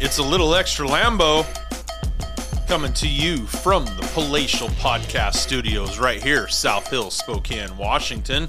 [0.00, 1.44] It's a little extra Lambo
[2.68, 8.48] coming to you from the Palatial Podcast Studios right here, South Hill, Spokane, Washington.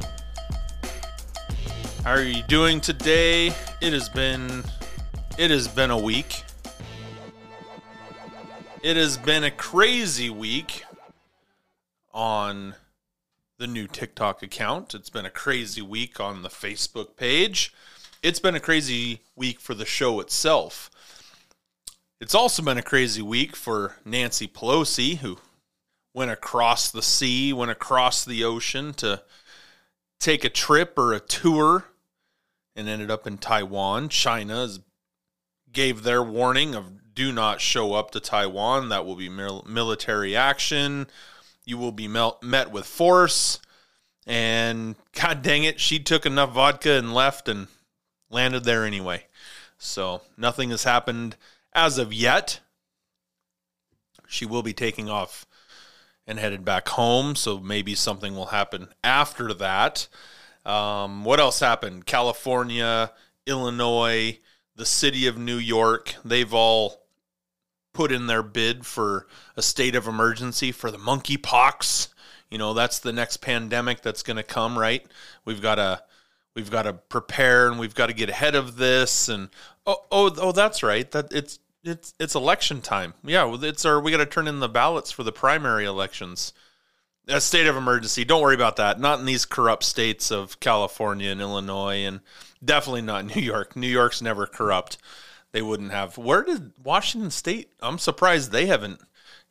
[2.03, 3.47] How are you doing today?
[3.81, 4.63] It has been
[5.39, 6.43] it has been a week.
[8.83, 10.83] It has been a crazy week
[12.13, 12.75] on
[13.57, 14.93] the new TikTok account.
[14.93, 17.73] It's been a crazy week on the Facebook page.
[18.21, 20.91] It's been a crazy week for the show itself.
[22.21, 25.37] It's also been a crazy week for Nancy Pelosi, who
[26.13, 29.23] went across the sea, went across the ocean to
[30.19, 31.85] take a trip or a tour
[32.75, 34.09] and ended up in Taiwan.
[34.09, 34.67] China
[35.71, 38.89] gave their warning of do not show up to Taiwan.
[38.89, 41.07] That will be military action.
[41.63, 43.61] You will be met with force.
[44.27, 47.67] And god dang it, she took enough vodka and left and
[48.29, 49.25] landed there anyway.
[49.77, 51.37] So nothing has happened
[51.73, 52.59] as of yet.
[54.27, 55.45] She will be taking off
[56.27, 60.07] and headed back home, so maybe something will happen after that.
[60.65, 62.05] Um, what else happened?
[62.05, 63.11] California,
[63.47, 64.37] Illinois,
[64.75, 67.03] the city of New York, they've all
[67.93, 72.09] put in their bid for a state of emergency for the monkeypox.
[72.49, 75.05] You know, that's the next pandemic that's going to come, right?
[75.45, 76.03] We've got to
[76.55, 79.49] we've got to prepare and we've got to get ahead of this and
[79.89, 81.09] oh oh oh that's right.
[81.11, 83.13] That it's it's it's election time.
[83.23, 86.53] Yeah, it's our we got to turn in the ballots for the primary elections.
[87.27, 88.25] A state of emergency.
[88.25, 88.99] Don't worry about that.
[88.99, 92.21] Not in these corrupt states of California and Illinois, and
[92.63, 93.75] definitely not New York.
[93.75, 94.97] New York's never corrupt.
[95.51, 96.17] They wouldn't have.
[96.17, 97.71] Where did Washington State?
[97.81, 99.01] I'm surprised they haven't.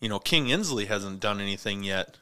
[0.01, 2.17] You know, King Inslee hasn't done anything yet.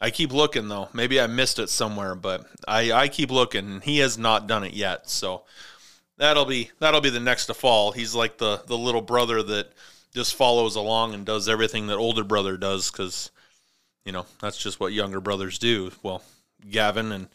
[0.00, 0.88] I keep looking though.
[0.92, 3.80] Maybe I missed it somewhere, but I I keep looking.
[3.80, 5.08] He has not done it yet.
[5.08, 5.44] So
[6.18, 7.92] that'll be that'll be the next to fall.
[7.92, 9.72] He's like the the little brother that
[10.14, 13.30] just follows along and does everything that older brother does because
[14.04, 15.90] you know that's just what younger brothers do.
[16.02, 16.22] Well,
[16.70, 17.28] Gavin and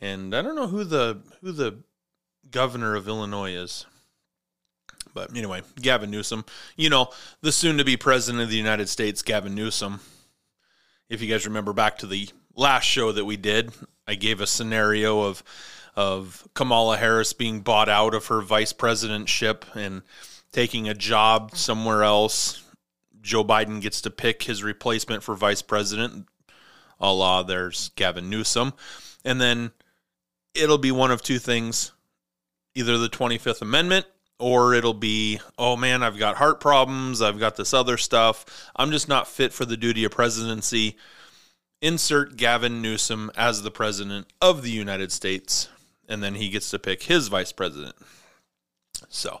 [0.00, 1.78] and I don't know who the who the
[2.50, 3.86] governor of Illinois is.
[5.12, 6.44] But anyway, Gavin Newsom,
[6.76, 7.10] you know,
[7.40, 10.00] the soon to be president of the United States, Gavin Newsom.
[11.08, 13.72] If you guys remember back to the last show that we did,
[14.08, 15.44] I gave a scenario of
[15.96, 20.02] of Kamala Harris being bought out of her vice presidentship and
[20.52, 22.62] taking a job somewhere else.
[23.20, 26.26] Joe Biden gets to pick his replacement for vice president,
[27.00, 28.74] a la there's Gavin Newsom.
[29.24, 29.72] And then
[30.54, 31.92] it'll be one of two things
[32.74, 34.04] either the 25th Amendment
[34.38, 38.90] or it'll be, oh man, I've got heart problems, I've got this other stuff, I'm
[38.90, 40.96] just not fit for the duty of presidency.
[41.80, 45.68] Insert Gavin Newsom as the president of the United States
[46.08, 47.96] and then he gets to pick his vice president.
[49.08, 49.40] So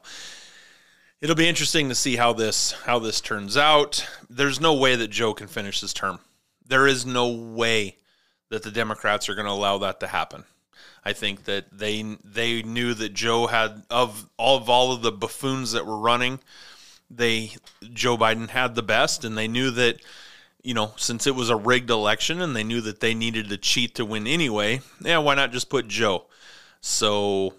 [1.20, 4.06] it'll be interesting to see how this how this turns out.
[4.28, 6.20] There's no way that Joe can finish his term.
[6.66, 7.98] There is no way
[8.50, 10.44] that the Democrats are going to allow that to happen.
[11.04, 15.12] I think that they they knew that Joe had of all of all of the
[15.12, 16.40] buffoons that were running,
[17.10, 17.52] they
[17.92, 20.00] Joe Biden had the best, and they knew that
[20.62, 23.58] you know since it was a rigged election, and they knew that they needed to
[23.58, 24.80] cheat to win anyway.
[25.02, 26.26] Yeah, why not just put Joe?
[26.86, 27.54] So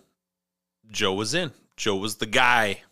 [0.91, 1.51] Joe was in.
[1.75, 2.83] Joe was the guy.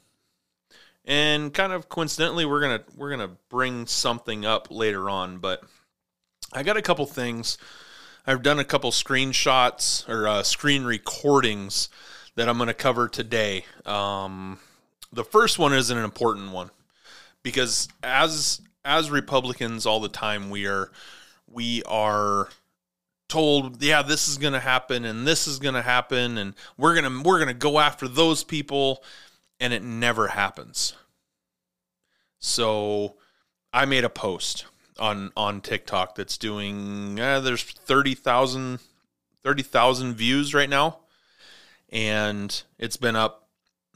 [1.06, 5.64] And kind of coincidentally, we're gonna we're gonna bring something up later on, but
[6.52, 7.60] I got a couple things.
[8.26, 11.90] I've done a couple screenshots or uh, screen recordings
[12.34, 13.66] that I'm going to cover today.
[13.86, 14.58] Um,
[15.12, 16.72] the first one is an important one
[17.44, 20.90] because as as Republicans all the time we are
[21.48, 22.50] we are
[23.34, 26.94] told, yeah, this is going to happen and this is going to happen and we're
[26.94, 29.04] going to we're going to go after those people
[29.60, 30.94] and it never happens.
[32.38, 33.16] So
[33.74, 34.66] I made a post
[35.00, 38.78] on on TikTok that's doing there's 30,000
[39.44, 41.00] 30,000 views right now
[41.91, 43.47] and it's been up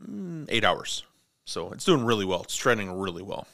[0.04, 1.04] mm, 8 hours.
[1.46, 2.42] So it's doing really well.
[2.42, 3.46] It's trending really well.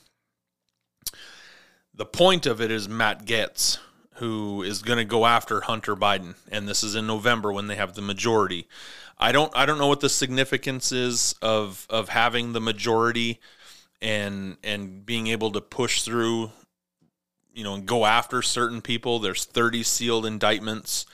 [1.93, 3.79] The point of it is Matt Gaetz
[4.23, 7.75] who is going to go after Hunter Biden, and this is in November when they
[7.75, 8.69] have the majority.
[9.17, 13.41] I don't I don't know what the significance is of of having the majority
[14.01, 16.51] and and being able to push through
[17.53, 19.19] you know and go after certain people.
[19.19, 21.05] There's 30 sealed indictments.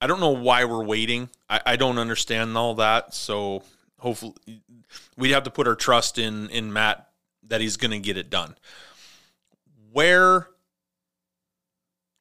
[0.00, 1.28] I don't know why we're waiting.
[1.50, 3.12] I, I don't understand all that.
[3.12, 3.62] So
[3.98, 4.62] hopefully
[5.18, 7.10] we have to put our trust in in Matt
[7.46, 8.56] that he's going to get it done.
[9.92, 10.48] Where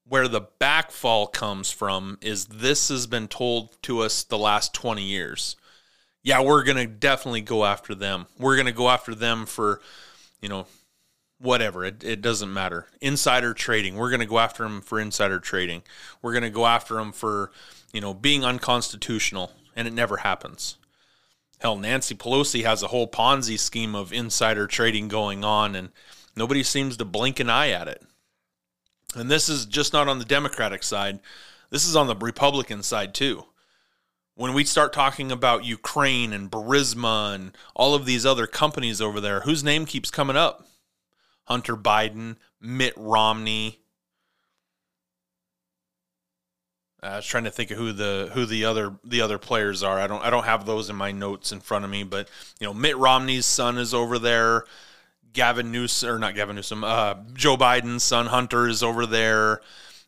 [0.09, 5.03] where the backfall comes from is this has been told to us the last 20
[5.03, 5.55] years.
[6.23, 8.25] yeah, we're going to definitely go after them.
[8.37, 9.79] We're going to go after them for,
[10.41, 10.67] you know,
[11.39, 11.85] whatever.
[11.85, 12.87] It, it doesn't matter.
[12.99, 13.95] Insider trading.
[13.95, 15.83] We're going to go after them for insider trading.
[16.21, 17.51] We're going to go after them for,
[17.93, 19.53] you know, being unconstitutional.
[19.75, 20.77] And it never happens.
[21.59, 25.89] Hell, Nancy Pelosi has a whole Ponzi scheme of insider trading going on, and
[26.35, 28.03] nobody seems to blink an eye at it.
[29.15, 31.19] And this is just not on the Democratic side,
[31.69, 33.45] this is on the Republican side too.
[34.35, 39.19] When we start talking about Ukraine and Burisma and all of these other companies over
[39.19, 40.67] there, whose name keeps coming up?
[41.45, 43.79] Hunter Biden, Mitt Romney.
[47.01, 49.99] I was trying to think of who the who the other the other players are.
[49.99, 52.67] I don't I don't have those in my notes in front of me, but you
[52.67, 54.65] know Mitt Romney's son is over there.
[55.33, 59.61] Gavin Newsom or not Gavin Newsom, uh, Joe Biden's son Hunter is over there.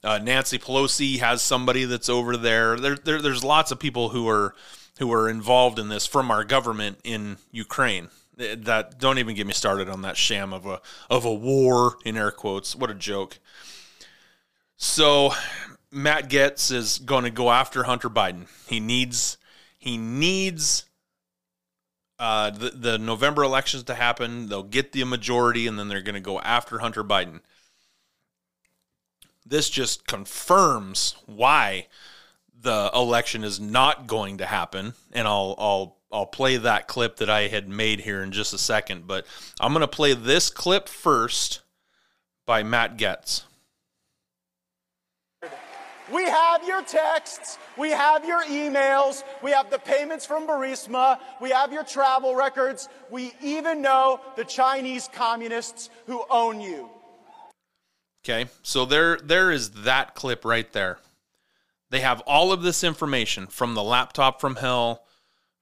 [0.04, 2.80] Uh, Nancy Pelosi has somebody that's over there.
[2.80, 3.22] There, there.
[3.22, 4.56] There's lots of people who are
[5.00, 8.10] who are involved in this from our government in Ukraine.
[8.38, 12.16] That don't even get me started on that sham of a of a war in
[12.16, 12.76] air quotes.
[12.76, 13.40] What a joke.
[14.78, 15.34] So
[15.92, 18.48] Matt Gaetz is going to go after Hunter Biden.
[18.68, 19.38] He needs
[19.78, 20.86] he needs
[22.20, 24.50] uh, the the November elections to happen.
[24.50, 27.40] They'll get the majority, and then they're going to go after Hunter Biden.
[29.46, 31.88] This just confirms why
[32.62, 37.30] the election is not going to happen, and I'll I'll I'll play that clip that
[37.30, 39.08] I had made here in just a second.
[39.08, 39.26] But
[39.60, 41.62] I'm going to play this clip first
[42.46, 43.44] by Matt Gaetz.
[46.14, 51.52] We have your texts, we have your emails, we have the payments from Burisma, we
[51.52, 56.90] have your travel records, we even know the Chinese communists who own you.
[58.24, 60.98] Okay, so there there is that clip right there.
[61.90, 65.04] They have all of this information from the laptop from hell,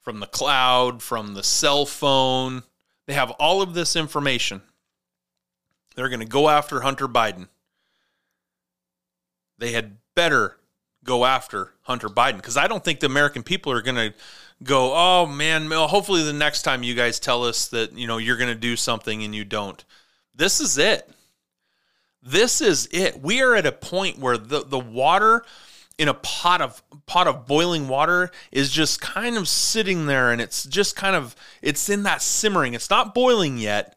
[0.02, 2.64] from the cloud, from the cell phone.
[3.06, 4.62] They have all of this information.
[5.96, 7.48] They're going to go after Hunter Biden.
[9.58, 10.58] They had better
[11.04, 14.14] go after Hunter Biden because I don't think the American people are going to
[14.64, 18.36] go, oh man, hopefully the next time you guys tell us that, you know, you're
[18.36, 19.86] going to do something and you don't.
[20.34, 21.08] This is it.
[22.24, 23.22] This is it.
[23.22, 25.46] We are at a point where the, the water
[26.00, 30.42] in a pot of pot of boiling water is just kind of sitting there and
[30.42, 32.74] it's just kind of it's in that simmering.
[32.74, 33.96] It's not boiling yet.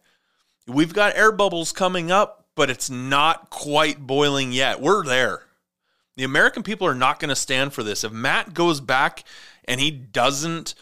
[0.67, 4.83] We've got air bubbles coming up, but it's not quite boiling yet.
[4.83, 5.45] We're there.
[6.17, 8.05] The American people are not going to stand for this.
[8.05, 9.25] If Matt goes back
[9.65, 10.75] and he doesn't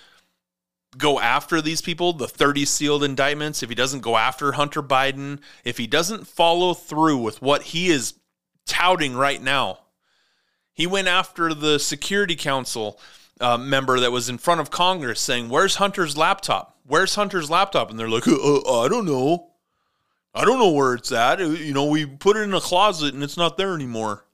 [0.96, 5.40] go after these people, the 30 sealed indictments, if he doesn't go after Hunter Biden,
[5.64, 8.14] if he doesn't follow through with what he is
[8.66, 9.80] touting right now,
[10.72, 12.98] he went after the Security Council
[13.40, 16.78] uh, member that was in front of Congress saying, Where's Hunter's laptop?
[16.86, 17.90] Where's Hunter's laptop?
[17.90, 19.50] And they're like, uh, uh, I don't know.
[20.34, 21.40] I don't know where it's at.
[21.40, 24.24] You know, we put it in a closet and it's not there anymore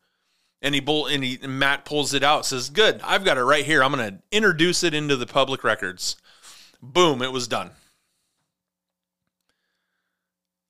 [0.64, 3.44] and he bull and he and Matt pulls it out, says, "Good, I've got it
[3.44, 3.84] right here.
[3.84, 6.16] I'm to introduce it into the public records."
[6.82, 7.70] Boom, it was done.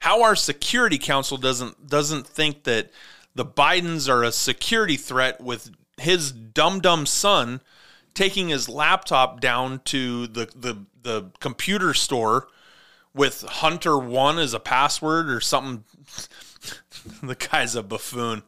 [0.01, 2.91] How our security council doesn't doesn't think that
[3.37, 7.61] the Bidens are a security threat with his dumb dumb son
[8.15, 12.49] taking his laptop down to the the the computer store
[13.15, 15.85] with Hunter one as a password or something.
[17.23, 18.43] the guy's a buffoon.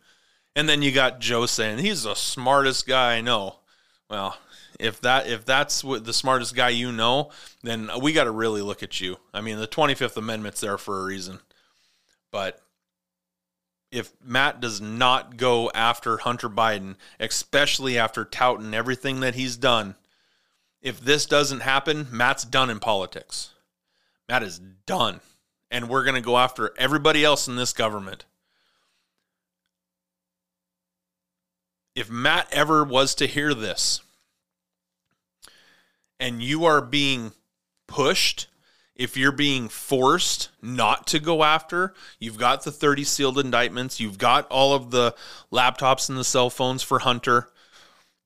[0.57, 3.57] And then you got Joe saying he's the smartest guy I know.
[4.09, 4.39] Well,
[4.81, 7.31] if that if that's what the smartest guy you know,
[7.63, 9.19] then we got to really look at you.
[9.35, 11.41] I mean, the 25th Amendment's there for a reason.
[12.33, 12.61] But
[13.93, 19.95] if Matt does not go after Hunter Biden, especially after touting everything that he's done,
[20.81, 23.51] if this doesn't happen, Matt's done in politics.
[24.29, 25.21] Matt is done.
[25.71, 28.25] And we're going to go after everybody else in this government.
[31.97, 34.03] If Matt ever was to hear this
[36.21, 37.33] and you are being
[37.89, 38.49] pushed,
[38.95, 44.19] if you're being forced not to go after, you've got the 30 sealed indictments, you've
[44.19, 45.15] got all of the
[45.51, 47.49] laptops and the cell phones for Hunter.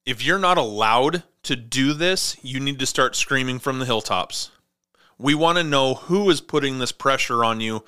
[0.05, 4.51] If you're not allowed to do this, you need to start screaming from the hilltops.
[5.17, 7.85] We want to know who is putting this pressure on you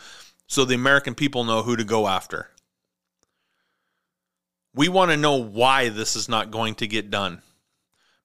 [0.47, 2.52] so the American people know who to go after.
[4.75, 7.43] We want to know why this is not going to get done.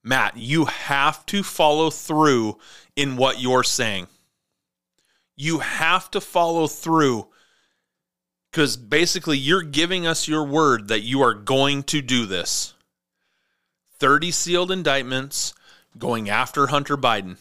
[0.04, 2.58] Matt, you have to follow through
[2.96, 4.08] in what you're saying.
[5.36, 7.28] You have to follow through
[8.52, 12.74] because basically you're giving us your word that you are going to do this.
[14.00, 15.54] 30 sealed indictments
[15.98, 17.38] going after Hunter Biden.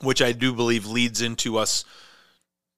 [0.00, 1.84] which I do believe leads into us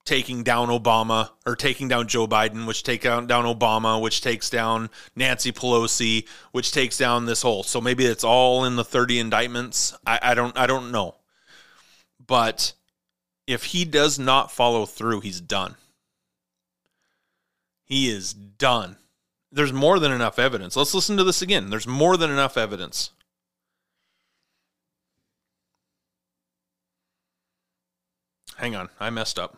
[0.07, 4.49] taking down Obama or taking down Joe Biden, which take down, down Obama, which takes
[4.49, 7.65] down Nancy Pelosi, which takes down this whole.
[7.65, 9.95] So maybe it's all in the 30 indictments.
[10.07, 11.17] I, I don't I don't know.
[12.25, 12.73] But
[13.47, 15.75] if he does not follow through, he's done.
[17.85, 18.97] He is done.
[19.53, 20.77] There's more than enough evidence.
[20.77, 21.71] Let's listen to this again.
[21.71, 23.11] There's more than enough evidence.
[28.57, 29.57] Hang on, I messed up.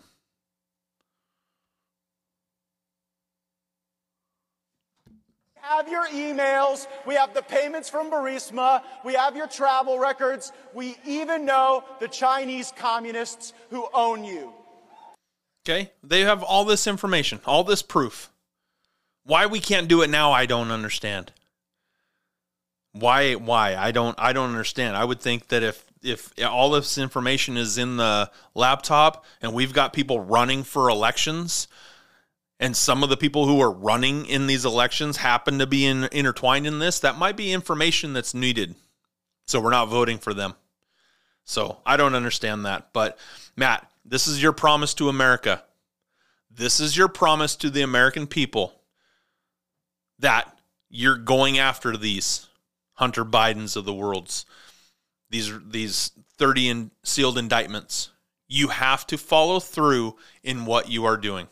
[5.68, 6.87] Have your emails.
[7.06, 8.82] We have the payments from Burisma.
[9.04, 10.52] We have your travel records.
[10.75, 14.52] We even know the Chinese communists who own you.
[15.68, 15.90] Okay?
[16.02, 18.30] They have all this information, all this proof.
[19.25, 21.32] Why we can't do it now, I don't understand.
[22.92, 23.76] Why why?
[23.76, 24.96] I don't I don't understand.
[24.96, 29.72] I would think that if if all this information is in the laptop and we've
[29.72, 31.68] got people running for elections,
[32.61, 36.09] and some of the people who are running in these elections happen to be in,
[36.11, 38.75] intertwined in this, that might be information that's needed.
[39.47, 40.55] So we're not voting for them.
[41.45, 42.93] So I don't understand that.
[42.93, 43.19] But
[43.57, 45.62] Matt, this is your promise to America.
[46.50, 48.81] This is your promise to the American people
[50.19, 50.59] that
[50.91, 52.47] you're going after these
[52.95, 54.45] Hunter Bidens of the world's
[55.31, 58.11] these these 30 in, sealed indictments.
[58.49, 61.49] You have to follow through in what you are doing.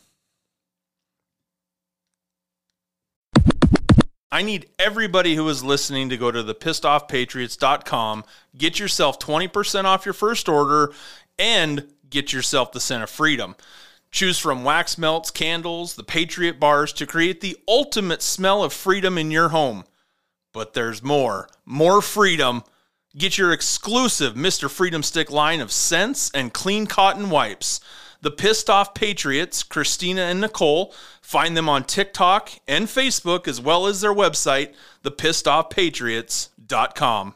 [4.31, 8.25] I need everybody who is listening to go to the pissedoffpatriots.com,
[8.57, 10.93] get yourself 20% off your first order,
[11.39, 13.57] and get yourself the scent of freedom.
[14.11, 19.19] Choose from wax melts, candles, the Patriot bars to create the ultimate smell of freedom
[19.19, 19.85] in your home.
[20.53, 21.49] But there's more.
[21.65, 22.65] More freedom.
[23.17, 24.71] Get your exclusive Mr.
[24.71, 27.81] Freedom Stick line of scents and clean cotton wipes.
[28.23, 33.87] The Pissed Off Patriots, Christina and Nicole, find them on TikTok and Facebook, as well
[33.87, 34.73] as their website,
[35.05, 37.35] thepissedoffpatriots.com.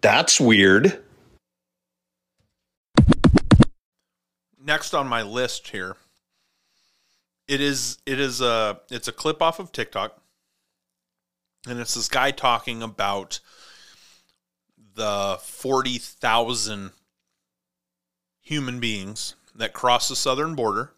[0.00, 1.02] That's weird.
[4.62, 5.96] Next on my list here,
[7.48, 10.16] it is it is a it's a clip off of TikTok,
[11.66, 13.40] and it's this guy talking about
[14.94, 16.92] the forty thousand
[18.48, 20.90] human beings that crossed the southern border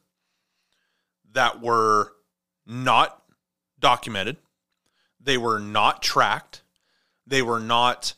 [1.33, 2.13] that were
[2.65, 3.25] not
[3.81, 4.37] documented,
[5.21, 6.63] they were not tracked,
[7.27, 8.15] they were not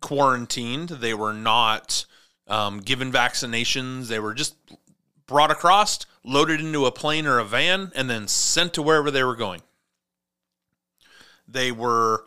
[0.00, 2.06] quarantined, they were not
[2.46, 4.54] um, given vaccinations, they were just
[5.26, 9.24] brought across, loaded into a plane or a van, and then sent to wherever they
[9.24, 9.62] were going.
[11.48, 12.24] They were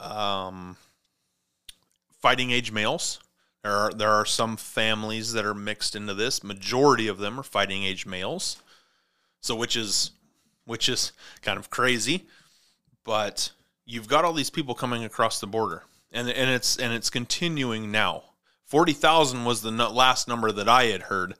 [0.00, 0.76] um,
[2.20, 3.20] fighting age males
[3.62, 6.42] there are there are some families that are mixed into this.
[6.42, 8.60] Majority of them are fighting age males.
[9.40, 10.10] So which is
[10.64, 12.26] which is kind of crazy,
[13.04, 13.52] but
[13.84, 15.84] you've got all these people coming across the border.
[16.10, 18.24] And and it's and it's continuing now.
[18.66, 21.34] 40,000 was the last number that I had heard.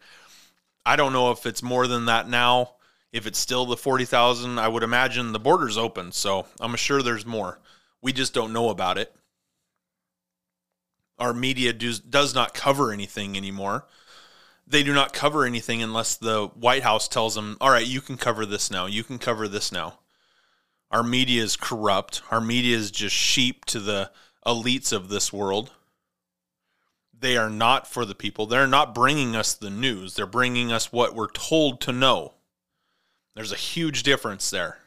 [0.84, 2.74] I don't know if it's more than that now.
[3.10, 7.24] If it's still the 40,000, I would imagine the border's open, so I'm sure there's
[7.24, 7.58] more.
[8.02, 9.14] We just don't know about it
[11.22, 13.86] our media does, does not cover anything anymore.
[14.66, 18.16] They do not cover anything unless the White House tells them, all right, you can
[18.16, 18.86] cover this now.
[18.86, 20.00] You can cover this now.
[20.90, 22.22] Our media is corrupt.
[22.32, 24.10] Our media is just sheep to the
[24.44, 25.70] elites of this world.
[27.16, 28.46] They are not for the people.
[28.46, 30.16] They're not bringing us the news.
[30.16, 32.34] They're bringing us what we're told to know.
[33.36, 34.78] There's a huge difference there.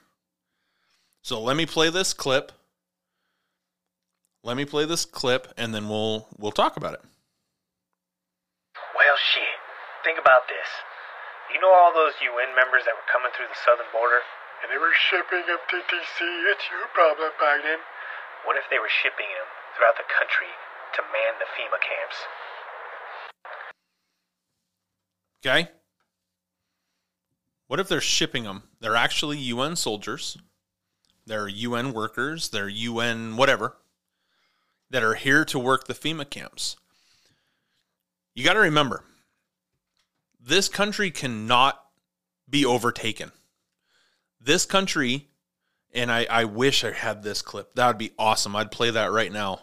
[1.22, 2.52] So let me play this clip
[4.46, 7.02] let me play this clip and then we'll we'll talk about it.
[8.94, 9.58] Well, shit.
[10.06, 10.70] Think about this.
[11.52, 14.22] You know all those UN members that were coming through the southern border?
[14.62, 16.18] And they were shipping them to DC.
[16.54, 17.82] It's your problem, Biden.
[18.46, 20.54] What if they were shipping them throughout the country
[20.94, 22.18] to man the FEMA camps?
[25.42, 25.62] Okay.
[27.68, 28.64] What if they're shipping them?
[28.80, 30.38] They're actually UN soldiers.
[31.26, 32.50] They're UN workers.
[32.50, 33.78] They're UN whatever
[34.96, 36.78] that are here to work the FEMA camps.
[38.34, 39.04] You got to remember,
[40.40, 41.78] this country cannot
[42.50, 43.34] be overtaken.
[44.40, 45.28] This country,
[45.94, 47.76] and I, I wish I had this clip.
[47.76, 48.56] That would be awesome.
[48.56, 49.60] I'd play that right now.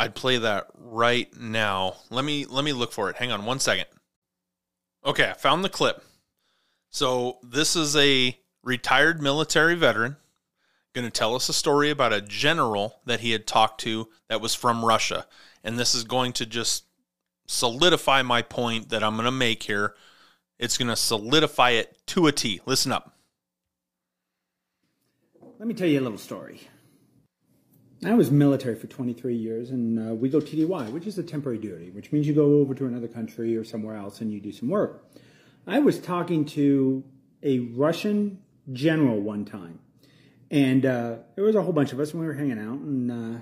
[0.00, 1.98] I'd play that right now.
[2.10, 3.18] Let me let me look for it.
[3.18, 3.86] Hang on one second.
[5.04, 6.02] Okay, I found the clip.
[6.90, 10.16] So this is a retired military veteran
[10.96, 14.40] going to tell us a story about a general that he had talked to that
[14.40, 15.26] was from Russia.
[15.62, 16.84] And this is going to just
[17.46, 19.94] solidify my point that I'm going to make here.
[20.58, 22.62] It's going to solidify it to a T.
[22.64, 23.14] Listen up.
[25.58, 26.62] Let me tell you a little story.
[28.04, 31.58] I was military for 23 years, and uh, we go TDY, which is a temporary
[31.58, 34.52] duty, which means you go over to another country or somewhere else and you do
[34.52, 35.06] some work.
[35.66, 37.04] I was talking to
[37.42, 38.38] a Russian
[38.72, 39.80] general one time,
[40.50, 43.10] and uh, there was a whole bunch of us, and we were hanging out, and
[43.10, 43.40] uh,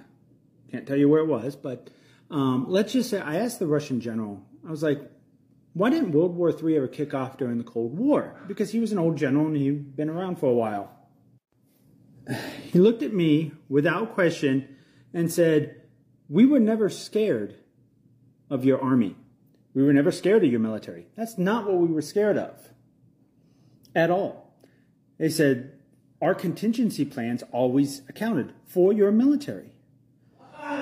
[0.71, 1.91] can't tell you where it was, but
[2.31, 5.01] um, let's just say I asked the Russian general, I was like,
[5.75, 8.41] why didn't World War III ever kick off during the Cold War?
[8.47, 10.91] Because he was an old general and he'd been around for a while.
[12.73, 14.77] He looked at me without question
[15.13, 15.83] and said,
[16.29, 17.57] We were never scared
[18.51, 19.15] of your army.
[19.75, 21.07] We were never scared of your military.
[21.17, 22.71] That's not what we were scared of
[23.95, 24.57] at all.
[25.19, 25.74] They said,
[26.23, 29.73] Our contingency plans always accounted for your military.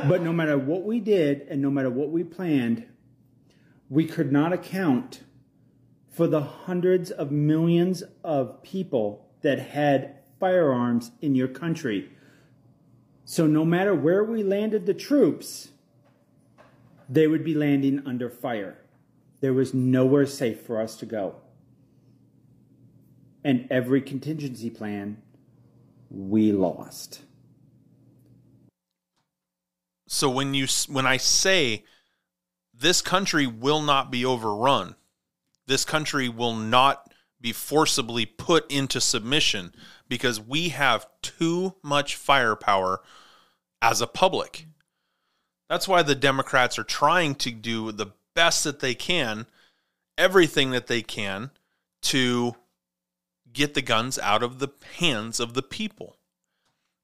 [0.09, 2.87] But no matter what we did and no matter what we planned,
[3.89, 5.23] we could not account
[6.09, 12.11] for the hundreds of millions of people that had firearms in your country.
[13.25, 15.71] So no matter where we landed the troops,
[17.09, 18.79] they would be landing under fire.
[19.41, 21.37] There was nowhere safe for us to go.
[23.45, 25.21] And every contingency plan,
[26.11, 27.23] we lost.
[30.07, 31.85] So when you when I say
[32.75, 34.95] this country will not be overrun,
[35.67, 39.75] this country will not be forcibly put into submission
[40.09, 43.01] because we have too much firepower
[43.81, 44.67] as a public.
[45.69, 49.47] That's why the Democrats are trying to do the best that they can,
[50.19, 51.51] everything that they can
[52.03, 52.55] to
[53.53, 54.69] get the guns out of the
[54.99, 56.17] hands of the people.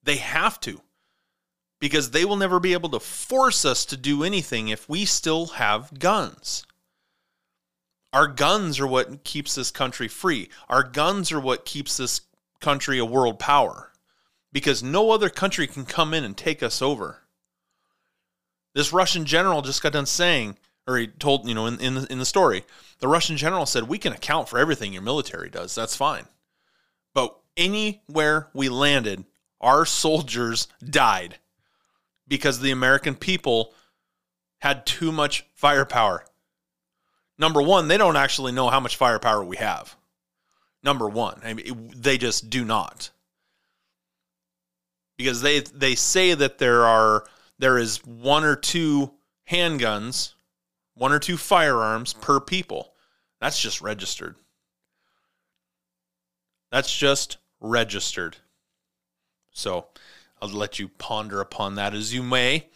[0.02, 0.80] They have to
[1.80, 5.46] because they will never be able to force us to do anything if we still
[5.46, 6.64] have guns.
[8.12, 10.48] Our guns are what keeps this country free.
[10.68, 12.22] Our guns are what keeps this
[12.60, 13.92] country a world power
[14.52, 17.22] because no other country can come in and take us over.
[18.74, 22.06] This Russian general just got done saying, or he told, you know, in, in, the,
[22.12, 22.64] in the story,
[23.00, 25.74] the Russian general said, We can account for everything your military does.
[25.74, 26.26] That's fine.
[27.14, 29.24] But anywhere we landed,
[29.60, 31.38] our soldiers died
[32.26, 33.72] because the American people
[34.58, 36.24] had too much firepower.
[37.38, 39.96] Number one, they don't actually know how much firepower we have.
[40.82, 43.10] Number one, I mean, they just do not,
[45.16, 47.24] because they they say that there are
[47.58, 49.12] there is one or two
[49.50, 50.34] handguns,
[50.94, 52.92] one or two firearms per people.
[53.40, 54.36] That's just registered.
[56.70, 58.36] That's just registered.
[59.52, 59.86] So
[60.40, 62.68] I'll let you ponder upon that as you may.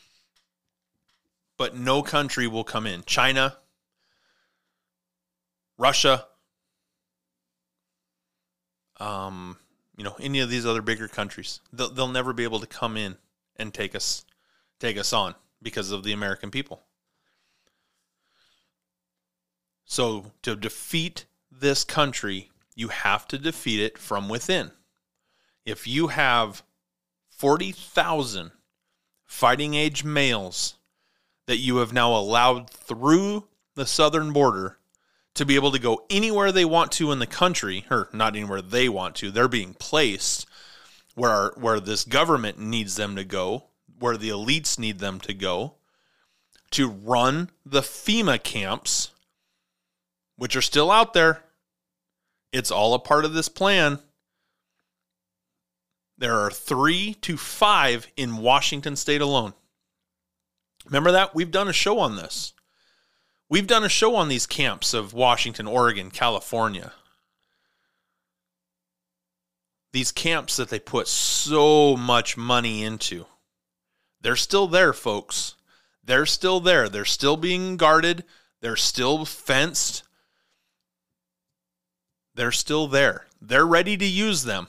[1.57, 3.05] But no country will come in.
[3.05, 3.57] China,
[5.79, 6.27] Russia,
[8.99, 9.59] um,
[9.97, 12.97] you know, any of these other bigger countries, they'll, they'll never be able to come
[12.97, 13.17] in
[13.57, 14.25] and take us
[14.81, 16.83] take us on because of the American people.
[19.85, 24.71] So to defeat this country, you have to defeat it from within.
[25.65, 26.63] If you have
[27.31, 28.53] 40,000
[29.25, 30.75] fighting age males
[31.47, 34.79] that you have now allowed through the southern border
[35.35, 38.61] to be able to go anywhere they want to in the country, or not anywhere
[38.61, 39.31] they want to.
[39.31, 40.47] They're being placed
[41.15, 43.65] where where this government needs them to go,
[43.99, 45.75] where the elites need them to go,
[46.73, 49.11] to run the FEMA camps,
[50.37, 51.43] which are still out there.
[52.53, 53.99] It's all a part of this plan.
[56.19, 59.55] There are three to five in Washington state alone.
[60.85, 61.35] Remember that?
[61.35, 62.53] We've done a show on this.
[63.49, 66.93] We've done a show on these camps of Washington, Oregon, California.
[69.93, 73.27] These camps that they put so much money into.
[74.21, 75.55] They're still there, folks.
[76.05, 76.89] They're still there.
[76.89, 78.25] They're still being guarded.
[78.61, 80.05] They're still fenced.
[82.35, 83.27] They're still there.
[83.41, 84.69] They're ready to use them.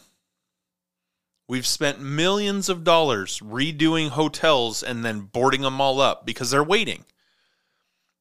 [1.48, 6.64] We've spent millions of dollars redoing hotels and then boarding them all up because they're
[6.64, 7.06] waiting.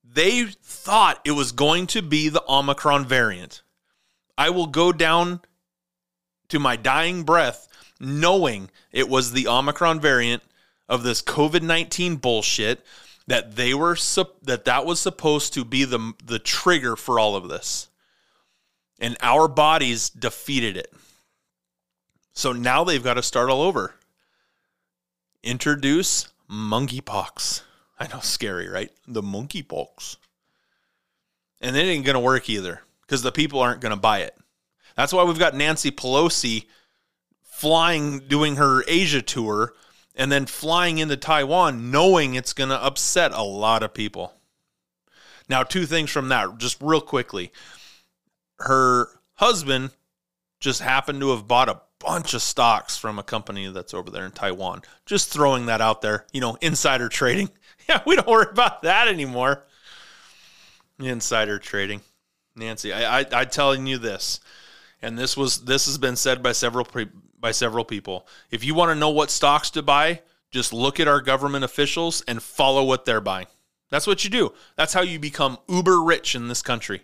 [0.04, 3.62] They thought it was going to be the Omicron variant.
[4.36, 5.40] I will go down
[6.48, 10.42] to my dying breath knowing it was the Omicron variant
[10.88, 12.84] of this COVID-19 bullshit
[13.26, 13.96] that they were
[14.42, 17.88] that that was supposed to be the the trigger for all of this.
[19.02, 20.90] And our bodies defeated it.
[22.32, 23.94] So now they've got to start all over.
[25.42, 27.62] introduce monkeypox.
[27.98, 28.90] I know, scary, right?
[29.06, 30.16] The monkeypox.
[31.60, 34.36] And it ain't going to work either because the people aren't going to buy it.
[34.96, 36.66] That's why we've got Nancy Pelosi
[37.42, 39.74] flying, doing her Asia tour,
[40.14, 44.34] and then flying into Taiwan, knowing it's going to upset a lot of people.
[45.48, 47.52] Now, two things from that, just real quickly.
[48.62, 49.90] Her husband
[50.60, 54.24] just happened to have bought a bunch of stocks from a company that's over there
[54.24, 54.82] in Taiwan.
[55.06, 57.50] Just throwing that out there, you know, insider trading.
[57.88, 59.64] Yeah, we don't worry about that anymore.
[61.00, 62.00] Insider trading.
[62.54, 64.38] Nancy, I, I, I telling you this,
[65.02, 67.08] and this was this has been said by several pre,
[67.40, 68.28] by several people.
[68.52, 70.20] If you want to know what stocks to buy,
[70.52, 73.48] just look at our government officials and follow what they're buying.
[73.90, 74.52] That's what you do.
[74.76, 77.02] That's how you become uber rich in this country.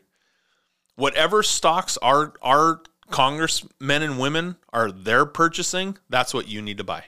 [0.98, 6.82] Whatever stocks our our congressmen and women are they're purchasing, that's what you need to
[6.82, 7.04] buy.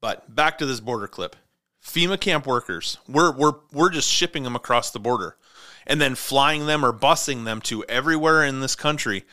[0.00, 1.36] But back to this border clip.
[1.80, 5.36] FEMA camp workers, we're, we're, we're just shipping them across the border
[5.86, 9.24] and then flying them or busing them to everywhere in this country.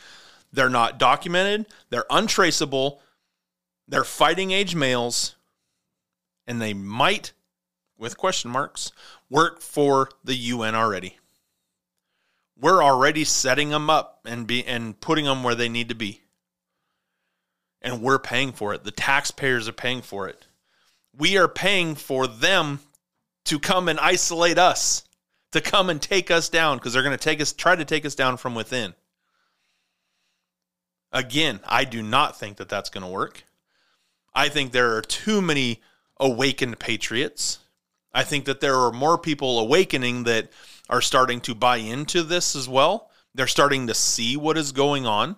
[0.52, 3.02] They're not documented, they're untraceable,
[3.88, 5.34] they're fighting age males,
[6.46, 7.32] and they might,
[7.98, 8.92] with question marks,
[9.28, 11.18] work for the UN already.
[12.58, 16.22] We're already setting them up and be and putting them where they need to be.
[17.82, 18.84] And we're paying for it.
[18.84, 20.46] The taxpayers are paying for it
[21.16, 22.80] we are paying for them
[23.44, 25.04] to come and isolate us,
[25.52, 28.04] to come and take us down because they're going to take us try to take
[28.04, 28.94] us down from within.
[31.12, 33.44] Again, I do not think that that's going to work.
[34.34, 35.80] I think there are too many
[36.18, 37.60] awakened patriots.
[38.14, 40.50] I think that there are more people awakening that
[40.88, 43.10] are starting to buy into this as well.
[43.34, 45.36] They're starting to see what is going on.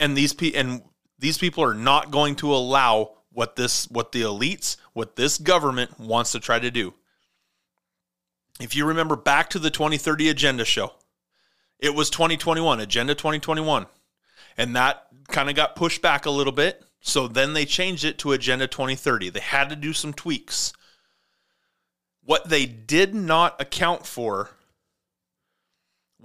[0.00, 0.82] And these pe- and
[1.18, 6.00] these people are not going to allow what this what the elites, what this government
[6.00, 6.92] wants to try to do.
[8.60, 10.94] If you remember back to the 2030 agenda show,
[11.78, 13.86] it was 2021, agenda 2021.
[14.56, 16.82] And that kind of got pushed back a little bit.
[17.00, 19.30] So then they changed it to agenda 2030.
[19.30, 20.72] They had to do some tweaks.
[22.26, 24.50] What they did not account for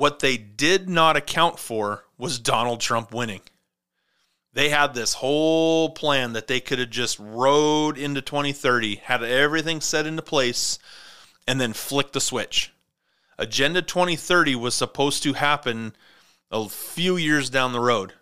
[0.01, 3.41] what they did not account for was Donald Trump winning.
[4.51, 9.79] They had this whole plan that they could have just rode into 2030, had everything
[9.79, 10.79] set into place,
[11.47, 12.73] and then flicked the switch.
[13.37, 15.93] Agenda 2030 was supposed to happen
[16.49, 18.13] a few years down the road.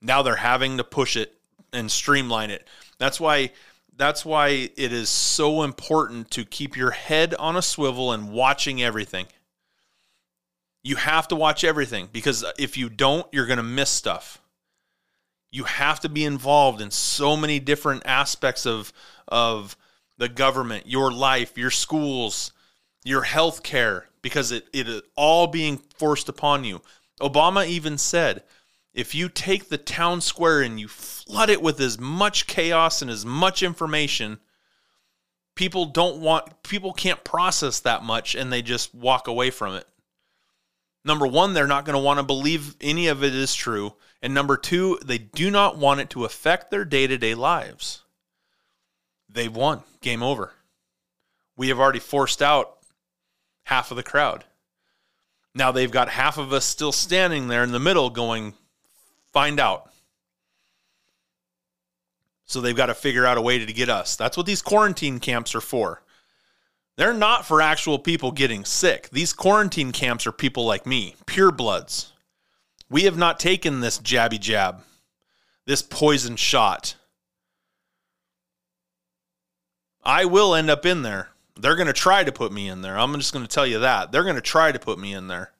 [0.00, 1.34] Now they're having to push it
[1.70, 2.66] and streamline it.
[2.98, 3.52] That's why
[3.98, 8.82] that's why it is so important to keep your head on a swivel and watching
[8.82, 9.26] everything.
[10.82, 14.40] You have to watch everything because if you don't, you're going to miss stuff
[15.50, 18.92] you have to be involved in so many different aspects of
[19.26, 19.76] of
[20.16, 22.52] the government, your life, your schools,
[23.04, 26.80] your health care, because it, it is all being forced upon you.
[27.20, 28.42] Obama even said,
[28.98, 33.08] if you take the town square and you flood it with as much chaos and
[33.08, 34.40] as much information,
[35.54, 39.86] people don't want people can't process that much and they just walk away from it.
[41.04, 43.94] Number 1, they're not going to want to believe any of it is true.
[44.20, 48.02] And number two, they do not want it to affect their day to day lives.
[49.28, 49.84] They've won.
[50.00, 50.54] Game over.
[51.56, 52.78] We have already forced out
[53.62, 54.44] half of the crowd.
[55.54, 58.54] Now they've got half of us still standing there in the middle going,
[59.38, 59.92] find out.
[62.44, 64.16] So they've got to figure out a way to get us.
[64.16, 66.02] That's what these quarantine camps are for.
[66.96, 69.08] They're not for actual people getting sick.
[69.10, 72.12] These quarantine camps are people like me, pure bloods.
[72.90, 74.82] We have not taken this jabby jab,
[75.66, 76.96] this poison shot.
[80.02, 81.28] I will end up in there.
[81.56, 82.98] They're going to try to put me in there.
[82.98, 84.10] I'm just going to tell you that.
[84.10, 85.52] They're going to try to put me in there.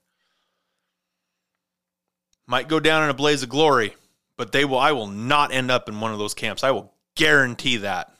[2.50, 3.94] Might go down in a blaze of glory,
[4.38, 6.64] but they will I will not end up in one of those camps.
[6.64, 8.10] I will guarantee that.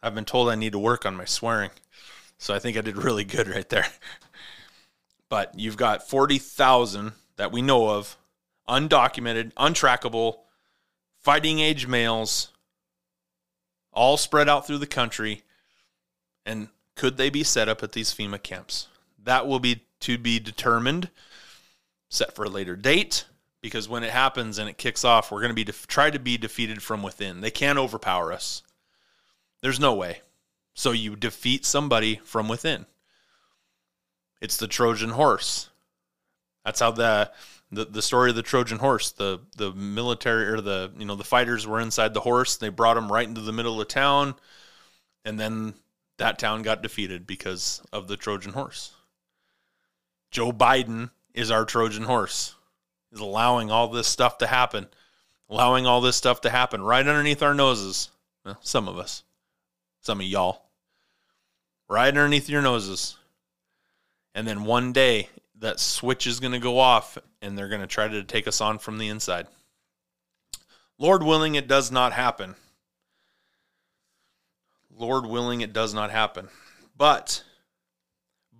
[0.00, 1.70] I've been told I need to work on my swearing.
[2.38, 3.88] So I think I did really good right there.
[5.28, 8.16] but you've got 40,000 that we know of,
[8.68, 10.36] undocumented, untrackable,
[11.20, 12.52] fighting age males,
[13.92, 15.42] all spread out through the country.
[16.46, 18.86] And could they be set up at these FEMA camps?
[19.24, 21.10] That will be to be determined,
[22.08, 23.26] set for a later date,
[23.60, 26.18] because when it happens and it kicks off, we're going to be def- try to
[26.18, 27.40] be defeated from within.
[27.40, 28.62] They can't overpower us.
[29.60, 30.20] There's no way.
[30.74, 32.86] So you defeat somebody from within.
[34.40, 35.70] It's the Trojan horse.
[36.64, 37.32] That's how the
[37.70, 41.24] the, the story of the Trojan horse, the the military or the you know the
[41.24, 42.56] fighters were inside the horse.
[42.56, 44.36] They brought him right into the middle of town,
[45.24, 45.74] and then
[46.18, 48.92] that town got defeated because of the Trojan horse.
[50.30, 52.54] Joe Biden is our Trojan horse.
[53.10, 54.86] Is allowing all this stuff to happen,
[55.48, 58.10] allowing all this stuff to happen right underneath our noses.
[58.44, 59.22] Well, some of us,
[60.00, 60.62] some of y'all,
[61.88, 63.16] right underneath your noses.
[64.34, 67.86] And then one day that switch is going to go off and they're going to
[67.86, 69.46] try to take us on from the inside.
[70.98, 72.56] Lord willing, it does not happen.
[74.94, 76.48] Lord willing, it does not happen.
[76.96, 77.42] But,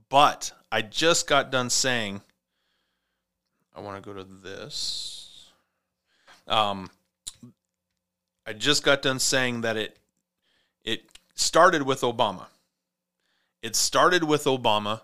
[0.09, 2.23] but I just got done saying,
[3.75, 5.51] I want to go to this.
[6.47, 6.91] Um,
[8.47, 9.99] I just got done saying that it
[10.85, 12.47] it started with Obama.
[13.63, 15.03] It started with Obama.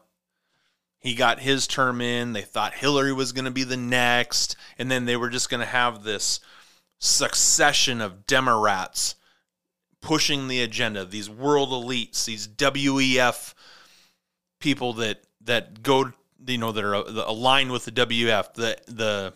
[0.98, 2.32] He got his term in.
[2.32, 5.60] They thought Hillary was going to be the next, and then they were just going
[5.60, 6.40] to have this
[6.98, 9.14] succession of Democrats
[10.00, 11.04] pushing the agenda.
[11.04, 13.52] These world elites, these WEF
[14.64, 16.10] people that that go,
[16.46, 19.32] you know, that are aligned with the WEF, the the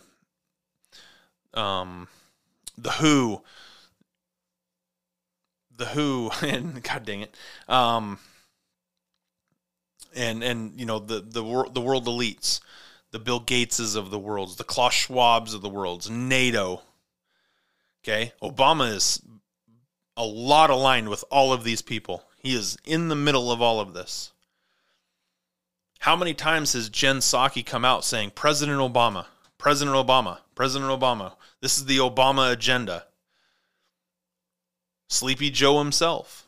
[1.61, 2.09] um
[2.79, 3.43] the WHO,
[5.77, 7.37] the Who, and God dang it,
[7.69, 8.19] um,
[10.17, 12.61] and and you know the the world the world elites,
[13.11, 16.81] the Bill Gateses of the worlds, the Klaus Schwabs of the worlds, NATO.
[18.03, 19.21] Okay, Obama is
[20.17, 22.25] a lot aligned with all of these people.
[22.39, 24.33] He is in the middle of all of this.
[25.99, 29.27] How many times has Jen Psaki come out saying President Obama,
[29.59, 33.05] President Obama, President Obama, this is the Obama agenda?
[35.09, 36.47] Sleepy Joe himself.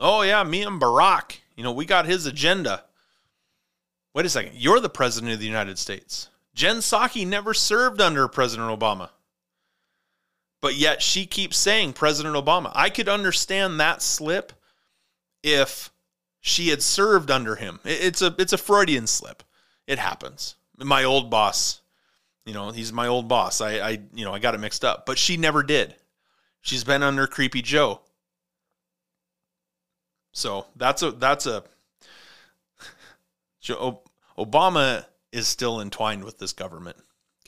[0.00, 1.38] Oh, yeah, me and Barack.
[1.54, 2.84] You know, we got his agenda.
[4.14, 4.54] Wait a second.
[4.54, 6.28] You're the president of the United States.
[6.54, 9.10] Jen Psaki never served under President Obama.
[10.60, 12.72] But yet she keeps saying President Obama.
[12.74, 14.52] I could understand that slip
[15.42, 15.90] if
[16.40, 17.80] she had served under him.
[17.84, 19.42] It's a it's a Freudian slip.
[19.86, 20.56] It happens.
[20.78, 21.80] My old boss,
[22.46, 23.60] you know, he's my old boss.
[23.60, 25.04] I, I you know, I got it mixed up.
[25.06, 25.94] But she never did.
[26.62, 28.00] She's been under Creepy Joe.
[30.32, 31.64] So that's a that's a
[33.60, 34.02] Joe
[34.38, 36.96] Obama is still entwined with this government.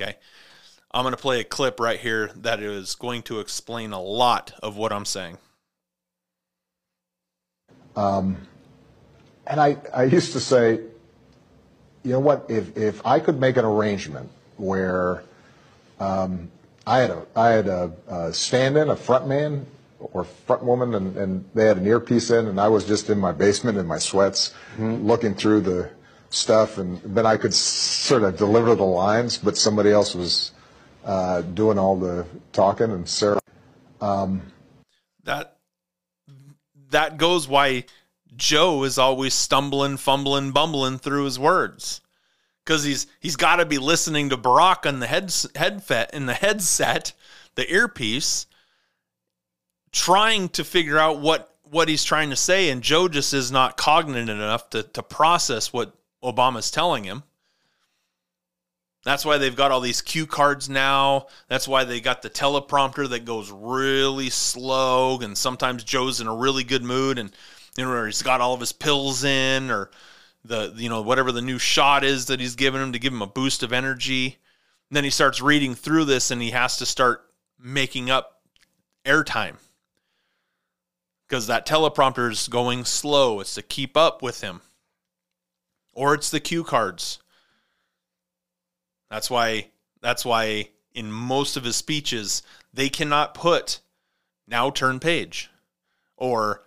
[0.00, 0.16] Okay.
[0.94, 4.52] I'm going to play a clip right here that is going to explain a lot
[4.62, 5.38] of what I'm saying.
[7.96, 8.36] Um,
[9.46, 10.80] and I, I used to say,
[12.02, 15.24] you know what, if, if I could make an arrangement where
[16.00, 16.50] um,
[16.86, 19.66] I had a I had a, a stand-in, a front man
[19.98, 23.18] or front woman, and, and they had an earpiece in, and I was just in
[23.18, 25.06] my basement in my sweats, mm-hmm.
[25.06, 25.90] looking through the
[26.30, 30.52] stuff, and then I could sort of deliver the lines, but somebody else was
[31.04, 33.40] uh, doing all the talking, and Sarah.
[34.00, 34.42] Um,
[35.22, 35.58] that
[36.90, 37.84] that goes why
[38.36, 42.00] Joe is always stumbling, fumbling, bumbling through his words
[42.64, 46.34] because he's he's got to be listening to Barack on the head headset in the
[46.34, 47.12] headset,
[47.54, 48.46] the earpiece,
[49.90, 53.76] trying to figure out what what he's trying to say, and Joe just is not
[53.76, 57.22] cognizant enough to to process what Obama's telling him.
[59.04, 61.26] That's why they've got all these cue cards now.
[61.48, 66.34] That's why they got the teleprompter that goes really slow, and sometimes Joe's in a
[66.34, 67.32] really good mood, and
[67.76, 69.90] you know he's got all of his pills in, or
[70.44, 73.22] the you know whatever the new shot is that he's giving him to give him
[73.22, 74.38] a boost of energy.
[74.90, 77.24] And then he starts reading through this and he has to start
[77.58, 78.42] making up
[79.06, 79.56] airtime
[81.26, 83.40] because that teleprompter is going slow.
[83.40, 84.60] It's to keep up with him,
[85.92, 87.20] or it's the cue cards.
[89.10, 89.68] That's why.
[90.00, 92.42] That's why in most of his speeches
[92.74, 93.80] they cannot put
[94.46, 95.50] now turn page
[96.16, 96.62] or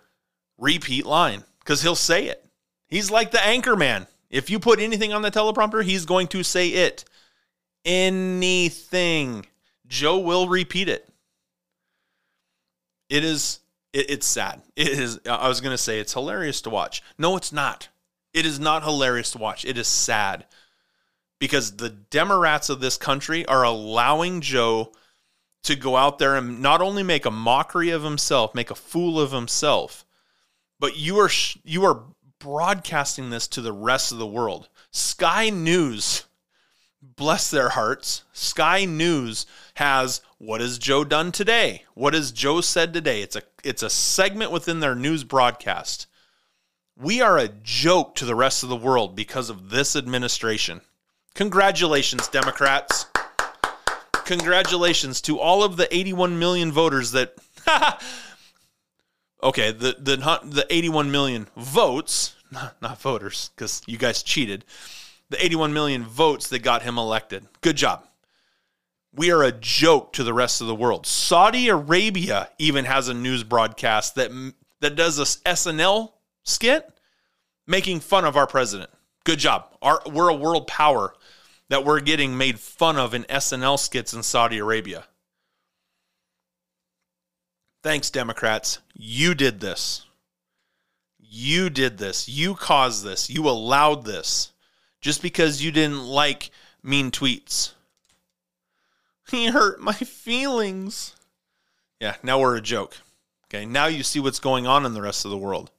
[0.58, 2.44] repeat line because he'll say it.
[2.88, 4.06] He's like the anchor man.
[4.30, 7.04] If you put anything on the teleprompter, he's going to say it.
[7.84, 9.46] Anything.
[9.86, 11.08] Joe will repeat it.
[13.08, 13.60] It is
[13.92, 14.62] it, it's sad.
[14.74, 17.02] It is I was going to say it's hilarious to watch.
[17.18, 17.88] No, it's not.
[18.32, 19.64] It is not hilarious to watch.
[19.64, 20.46] It is sad.
[21.38, 24.92] Because the Democrats of this country are allowing Joe
[25.64, 29.20] to go out there and not only make a mockery of himself, make a fool
[29.20, 30.05] of himself,
[30.78, 31.30] but you are
[31.64, 32.04] you are
[32.38, 34.68] broadcasting this to the rest of the world.
[34.90, 36.24] Sky News,
[37.02, 41.84] bless their hearts, Sky News has what has Joe done today?
[41.94, 43.22] What has Joe said today?
[43.22, 46.06] It's a it's a segment within their news broadcast.
[46.98, 50.80] We are a joke to the rest of the world because of this administration.
[51.34, 53.06] Congratulations, Democrats.
[54.24, 57.34] Congratulations to all of the 81 million voters that.
[59.42, 64.64] okay, the, the, the 81 million votes, not, not voters, because you guys cheated.
[65.30, 67.46] The 81 million votes that got him elected.
[67.60, 68.06] Good job.
[69.12, 71.06] We are a joke to the rest of the world.
[71.06, 74.30] Saudi Arabia even has a news broadcast that
[74.80, 76.88] that does a SNL skit
[77.66, 78.90] making fun of our president.
[79.24, 79.74] Good job.
[79.82, 81.14] Our, we're a world power
[81.68, 85.04] that we're getting made fun of in SNL skits in Saudi Arabia.
[87.86, 88.80] Thanks, Democrats.
[88.94, 90.06] You did this.
[91.20, 92.28] You did this.
[92.28, 93.30] You caused this.
[93.30, 94.50] You allowed this.
[95.00, 96.50] Just because you didn't like
[96.82, 97.74] mean tweets.
[99.30, 101.14] He hurt my feelings.
[102.00, 102.96] Yeah, now we're a joke.
[103.44, 105.70] Okay, now you see what's going on in the rest of the world.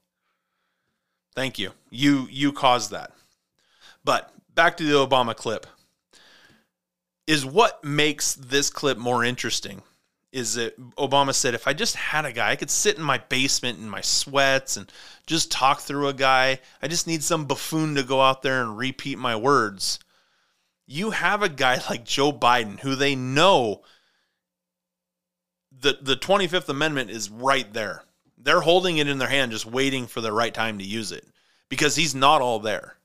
[1.36, 1.72] Thank you.
[1.89, 3.12] You you caused that.
[4.06, 5.67] But back to the Obama clip.
[7.26, 9.82] Is what makes this clip more interesting
[10.32, 13.18] is that Obama said if I just had a guy, I could sit in my
[13.18, 14.92] basement in my sweats and
[15.26, 16.60] just talk through a guy.
[16.82, 20.00] I just need some buffoon to go out there and repeat my words
[20.88, 23.84] you have a guy like Joe Biden who they know
[25.72, 28.04] the the 25th amendment is right there.
[28.38, 31.26] They're holding it in their hand just waiting for the right time to use it
[31.70, 32.98] because he's not all there.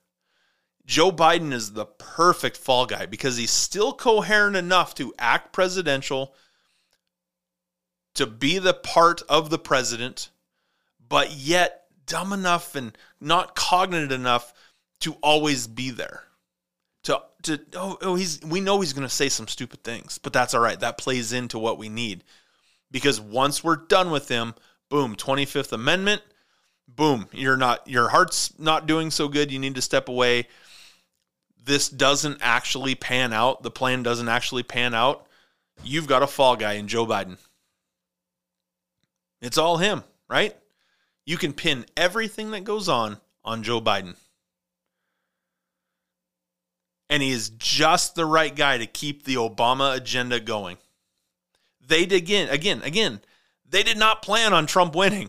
[0.87, 6.35] Joe Biden is the perfect fall guy because he's still coherent enough to act presidential,
[8.15, 10.31] to be the part of the president,
[11.09, 14.53] but yet dumb enough and not cognizant enough
[15.01, 16.25] to always be there
[17.05, 20.33] to to oh, oh he's we know he's going to say some stupid things, but
[20.33, 20.79] that's all right.
[20.81, 22.25] That plays into what we need.
[22.91, 24.55] Because once we're done with him,
[24.91, 26.23] boom, 25th amendment,
[26.87, 30.47] boom, you're not your heart's not doing so good, you need to step away.
[31.65, 33.63] This doesn't actually pan out.
[33.63, 35.27] The plan doesn't actually pan out.
[35.85, 37.39] You've got a fall guy in Joe Biden.
[39.43, 40.57] It's all him, right?
[41.27, 44.17] You can pin everything that goes on on Joe Biden
[47.13, 50.79] and he is just the right guy to keep the Obama agenda going.
[51.87, 53.21] They did again, again, again,
[53.69, 55.29] they did not plan on Trump winning.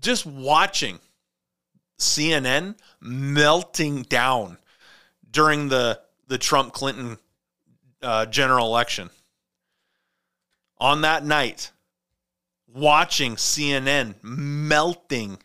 [0.00, 0.98] Just watching
[1.98, 4.58] CNN melting down
[5.30, 7.16] during the the Trump Clinton
[8.02, 9.08] uh, general election.
[10.82, 11.70] On that night,
[12.66, 15.38] watching CNN melting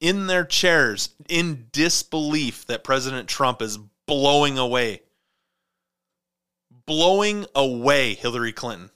[0.00, 5.02] in their chairs in disbelief that President Trump is blowing away
[6.86, 8.90] blowing away Hillary Clinton.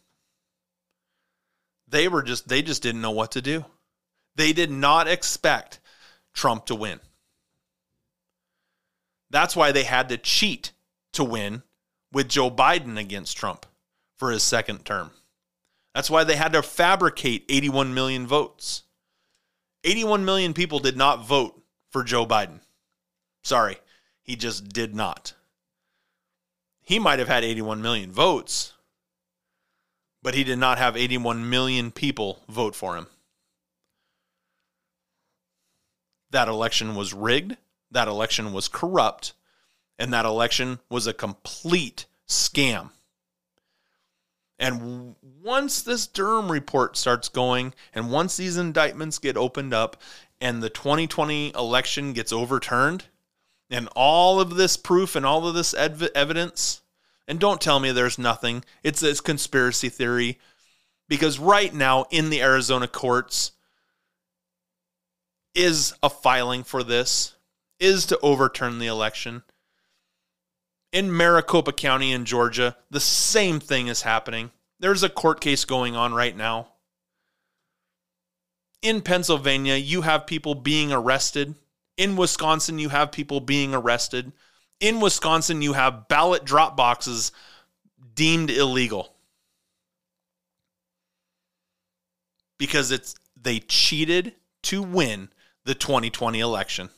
[1.88, 3.64] They were just they just didn't know what to do.
[4.36, 5.80] They did not expect
[6.32, 7.00] Trump to win.
[9.28, 10.72] That's why they had to cheat
[11.12, 11.62] to win
[12.12, 13.66] with Joe Biden against Trump
[14.16, 15.10] for his second term.
[15.94, 18.82] That's why they had to fabricate 81 million votes.
[19.84, 22.60] 81 million people did not vote for Joe Biden.
[23.42, 23.78] Sorry,
[24.22, 25.34] he just did not.
[26.82, 28.74] He might have had 81 million votes,
[30.22, 33.06] but he did not have 81 million people vote for him.
[36.30, 37.56] That election was rigged,
[37.90, 39.32] that election was corrupt,
[39.98, 42.90] and that election was a complete scam.
[44.58, 50.00] And once this Durham report starts going, and once these indictments get opened up,
[50.40, 53.04] and the 2020 election gets overturned,
[53.70, 56.82] and all of this proof and all of this ev- evidence,
[57.28, 60.38] and don't tell me there's nothing, it's a conspiracy theory.
[61.08, 63.52] Because right now in the Arizona courts
[65.54, 67.34] is a filing for this,
[67.78, 69.42] is to overturn the election
[70.92, 74.50] in Maricopa County in Georgia, the same thing is happening.
[74.80, 76.68] There's a court case going on right now.
[78.82, 81.54] In Pennsylvania, you have people being arrested.
[81.98, 84.32] In Wisconsin, you have people being arrested.
[84.80, 87.30] In Wisconsin, you have ballot drop boxes
[88.14, 89.14] deemed illegal
[92.58, 95.28] because it's they cheated to win
[95.64, 96.90] the 2020 election.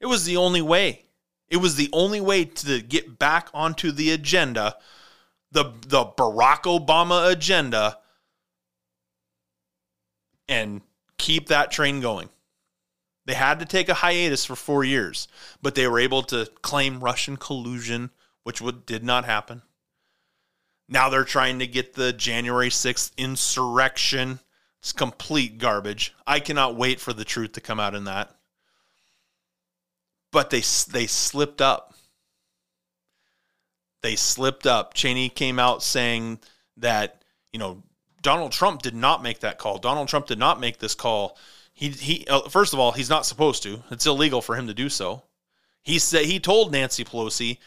[0.00, 1.04] It was the only way.
[1.48, 4.76] It was the only way to get back onto the agenda,
[5.52, 7.98] the the Barack Obama agenda,
[10.48, 10.82] and
[11.18, 12.28] keep that train going.
[13.26, 15.28] They had to take a hiatus for four years,
[15.62, 18.10] but they were able to claim Russian collusion,
[18.42, 19.62] which would, did not happen.
[20.88, 24.40] Now they're trying to get the January 6th insurrection.
[24.80, 26.14] It's complete garbage.
[26.26, 28.34] I cannot wait for the truth to come out in that.
[30.32, 31.94] but they they slipped up.
[34.02, 34.94] They slipped up.
[34.94, 36.38] Cheney came out saying
[36.76, 37.22] that
[37.52, 37.82] you know
[38.22, 39.78] Donald Trump did not make that call.
[39.78, 41.36] Donald Trump did not make this call.
[41.72, 42.26] He he.
[42.28, 43.82] Uh, first of all, he's not supposed to.
[43.90, 45.22] It's illegal for him to do so.
[45.82, 47.58] He said he told Nancy Pelosi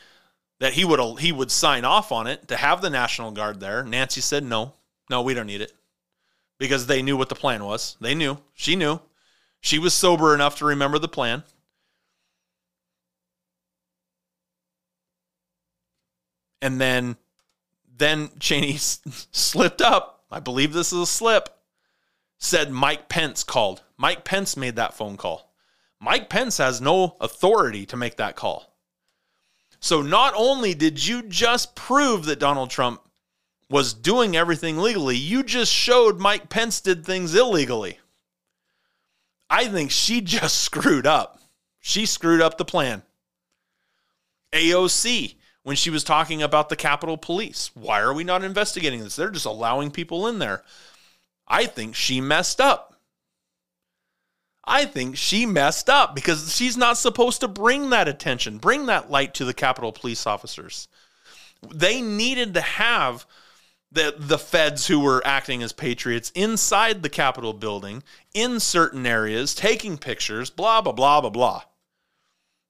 [0.60, 3.84] that he would he would sign off on it to have the National Guard there.
[3.84, 4.74] Nancy said no,
[5.10, 5.74] no, we don't need it
[6.60, 7.98] because they knew what the plan was.
[8.00, 8.38] They knew.
[8.54, 9.00] She knew.
[9.60, 11.44] She was sober enough to remember the plan.
[16.64, 17.18] And then
[17.97, 20.24] then Cheney slipped up.
[20.32, 21.49] I believe this is a slip.
[22.39, 23.84] Said Mike Pence called.
[23.97, 25.53] Mike Pence made that phone call.
[25.99, 28.74] Mike Pence has no authority to make that call.
[29.82, 33.01] So not only did you just prove that Donald Trump
[33.70, 37.99] was doing everything legally, you just showed Mike Pence did things illegally.
[39.49, 41.41] I think she just screwed up.
[41.82, 43.03] She screwed up the plan.
[44.53, 49.16] AOC, when she was talking about the Capitol Police, why are we not investigating this?
[49.16, 50.64] They're just allowing people in there.
[51.47, 52.93] I think she messed up.
[54.66, 59.11] I think she messed up because she's not supposed to bring that attention, bring that
[59.11, 60.88] light to the Capitol police officers.
[61.74, 63.26] They needed to have
[63.91, 68.03] the the feds who were acting as patriots inside the Capitol building
[68.34, 71.64] in certain areas, taking pictures, blah blah blah blah blah.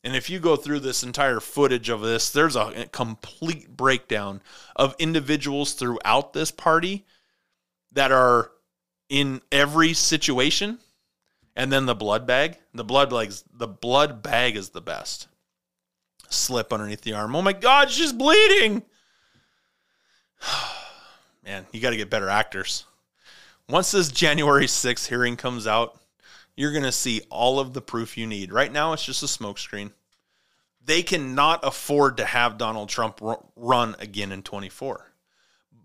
[0.03, 4.41] And if you go through this entire footage of this, there's a complete breakdown
[4.75, 7.05] of individuals throughout this party
[7.93, 8.51] that are
[9.09, 10.79] in every situation
[11.55, 12.57] and then the blood bag.
[12.73, 13.43] The blood legs.
[13.53, 15.27] The blood bag is the best.
[16.29, 17.35] Slip underneath the arm.
[17.35, 18.83] Oh my God, she's bleeding.
[21.45, 22.85] Man, you got to get better actors.
[23.69, 25.99] Once this January 6th hearing comes out,
[26.55, 28.51] you're going to see all of the proof you need.
[28.51, 29.91] Right now, it's just a smokescreen.
[30.85, 33.19] They cannot afford to have Donald Trump
[33.55, 35.11] run again in 24.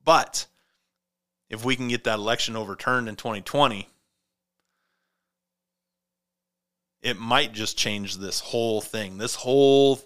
[0.04, 0.46] But
[1.48, 3.88] if we can get that election overturned in 2020,
[7.00, 9.18] it might just change this whole thing.
[9.18, 10.00] This whole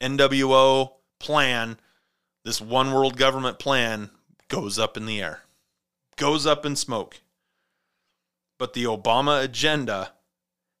[0.00, 1.78] NWO plan,
[2.44, 4.10] this one world government plan
[4.48, 5.40] goes up in the air,
[6.16, 7.20] goes up in smoke.
[8.58, 10.12] But the Obama agenda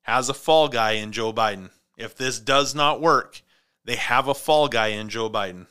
[0.02, 1.70] has a fall guy in Joe Biden.
[1.96, 3.42] If this does not work,
[3.84, 5.66] they have a fall guy in Joe Biden.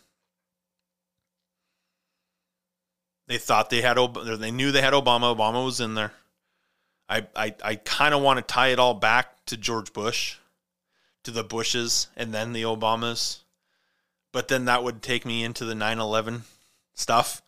[3.28, 5.36] They thought they had, Obama, they knew they had Obama.
[5.36, 6.12] Obama was in there.
[7.10, 10.38] I, I, I kind of want to tie it all back to George Bush,
[11.24, 13.39] to the Bushes, and then the Obamas.
[14.32, 16.43] But then that would take me into the 9 11
[16.93, 17.41] stuff.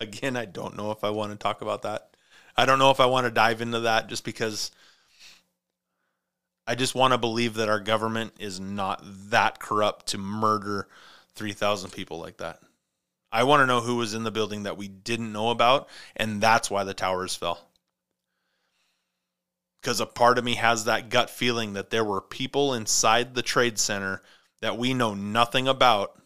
[0.00, 2.15] Again, I don't know if I want to talk about that.
[2.56, 4.70] I don't know if I want to dive into that just because
[6.66, 10.88] I just want to believe that our government is not that corrupt to murder
[11.34, 12.60] 3,000 people like that.
[13.30, 16.40] I want to know who was in the building that we didn't know about, and
[16.40, 17.66] that's why the towers fell
[19.86, 23.42] because a part of me has that gut feeling that there were people inside the
[23.42, 24.20] trade center
[24.60, 26.20] that we know nothing about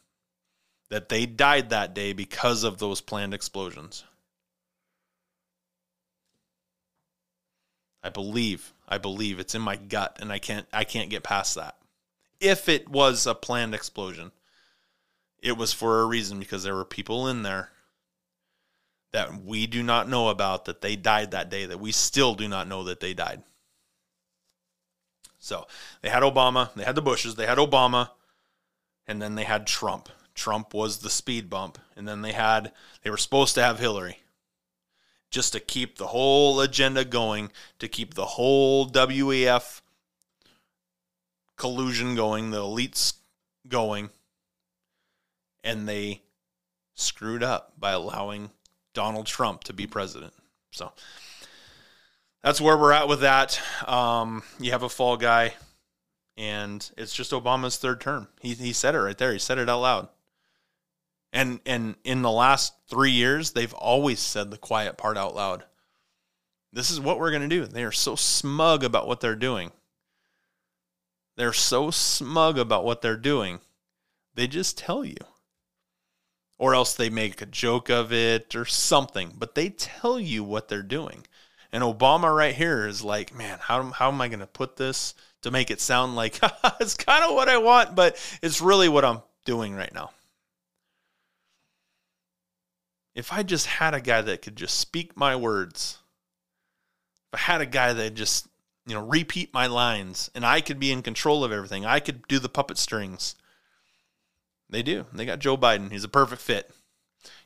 [0.88, 4.02] that they died that day because of those planned explosions.
[8.02, 11.54] I believe, I believe it's in my gut and I can't I can't get past
[11.56, 11.76] that.
[12.40, 14.32] If it was a planned explosion,
[15.42, 17.70] it was for a reason because there were people in there
[19.12, 22.48] that we do not know about that they died that day that we still do
[22.48, 23.42] not know that they died.
[25.38, 25.66] So
[26.02, 28.10] they had Obama, they had the Bushes, they had Obama,
[29.06, 30.08] and then they had Trump.
[30.34, 32.72] Trump was the speed bump, and then they had
[33.02, 34.20] they were supposed to have Hillary,
[35.30, 39.80] just to keep the whole agenda going, to keep the whole WEF
[41.56, 43.14] collusion going, the elites
[43.68, 44.10] going,
[45.62, 46.22] and they
[46.94, 48.50] screwed up by allowing
[48.92, 50.32] Donald Trump to be president.
[50.72, 50.92] So
[52.42, 53.60] that's where we're at with that.
[53.86, 55.54] Um, you have a fall guy,
[56.36, 58.28] and it's just Obama's third term.
[58.40, 59.32] He he said it right there.
[59.32, 60.08] He said it out loud.
[61.32, 65.64] And and in the last three years, they've always said the quiet part out loud.
[66.72, 67.66] This is what we're gonna do.
[67.66, 69.72] They are so smug about what they're doing.
[71.36, 73.60] They're so smug about what they're doing.
[74.34, 75.16] They just tell you.
[76.58, 80.68] Or else they make a joke of it or something, but they tell you what
[80.68, 81.26] they're doing.
[81.72, 85.14] And Obama right here is like, man, how, how am I going to put this
[85.42, 86.38] to make it sound like
[86.80, 90.10] it's kind of what I want, but it's really what I'm doing right now.
[93.14, 95.98] If I just had a guy that could just speak my words,
[97.32, 98.46] if I had a guy that just
[98.86, 101.84] you know, repeat my lines and I could be in control of everything.
[101.86, 103.36] I could do the puppet strings.
[104.68, 105.06] They do.
[105.12, 105.92] They got Joe Biden.
[105.92, 106.70] He's a perfect fit.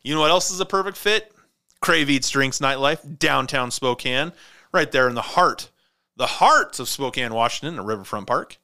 [0.02, 1.32] You know what else is a perfect fit?
[1.80, 4.32] Crave Eats Drinks Nightlife, downtown Spokane,
[4.72, 5.70] right there in the heart,
[6.16, 8.56] the heart of Spokane, Washington, the Riverfront Park.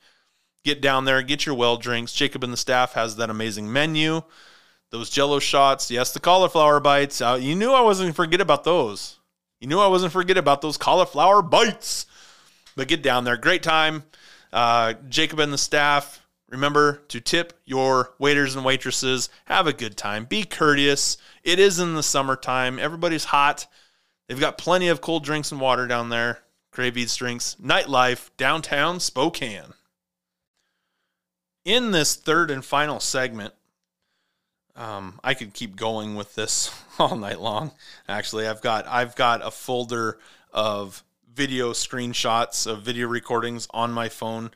[0.65, 2.15] Get down there, get your well drinks.
[2.15, 4.23] Jacob and the staff has that amazing menu.
[4.91, 7.21] Those jello shots, yes, the cauliflower bites.
[7.21, 9.19] Uh, you knew I wasn't forget about those.
[9.61, 12.07] You knew I wasn't forget about those cauliflower bites.
[12.77, 13.37] But get down there.
[13.37, 14.05] Great time.
[14.53, 19.29] Uh, Jacob and the staff, remember to tip your waiters and waitresses.
[19.45, 20.25] Have a good time.
[20.25, 21.19] Be courteous.
[21.45, 22.79] It is in the summertime.
[22.79, 23.67] Everybody's hot.
[24.27, 26.41] They've got plenty of cold drinks and water down there.
[26.73, 29.75] Crave Drinks, nightlife, downtown Spokane.
[31.65, 33.55] In this third and final segment,
[34.77, 37.73] um, I could keep going with this all night long.
[38.09, 40.19] Actually, I've got I've got a folder
[40.53, 44.51] of video screenshots of video recordings on my phone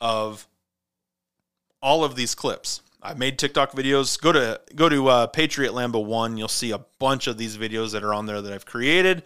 [0.00, 0.46] of
[1.82, 2.82] all of these clips.
[3.02, 4.20] I've made TikTok videos.
[4.20, 6.36] Go to go to uh, Patriot Lambo One.
[6.36, 9.22] You'll see a bunch of these videos that are on there that I've created.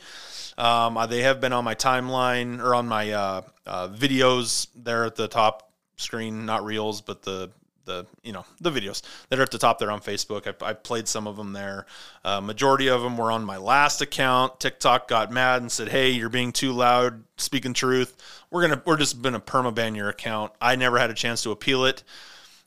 [0.56, 5.16] Um, they have been on my timeline or on my uh, uh, videos there at
[5.16, 7.50] the top screen, not reels, but the
[7.84, 10.46] the you know the videos that are at the top there on Facebook.
[10.46, 11.86] I, I played some of them there.
[12.24, 14.60] Uh, majority of them were on my last account.
[14.60, 18.16] TikTok got mad and said, "Hey, you're being too loud, speaking truth.
[18.50, 21.84] We're gonna we're just gonna permaban your account." I never had a chance to appeal
[21.84, 22.02] it,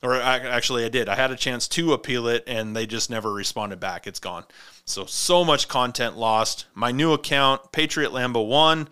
[0.02, 1.10] or I, actually I did.
[1.10, 4.08] I had a chance to appeal it, and they just never responded back.
[4.08, 4.46] It's gone.
[4.86, 6.66] So so much content lost.
[6.74, 8.90] My new account, Patriot Lambo One.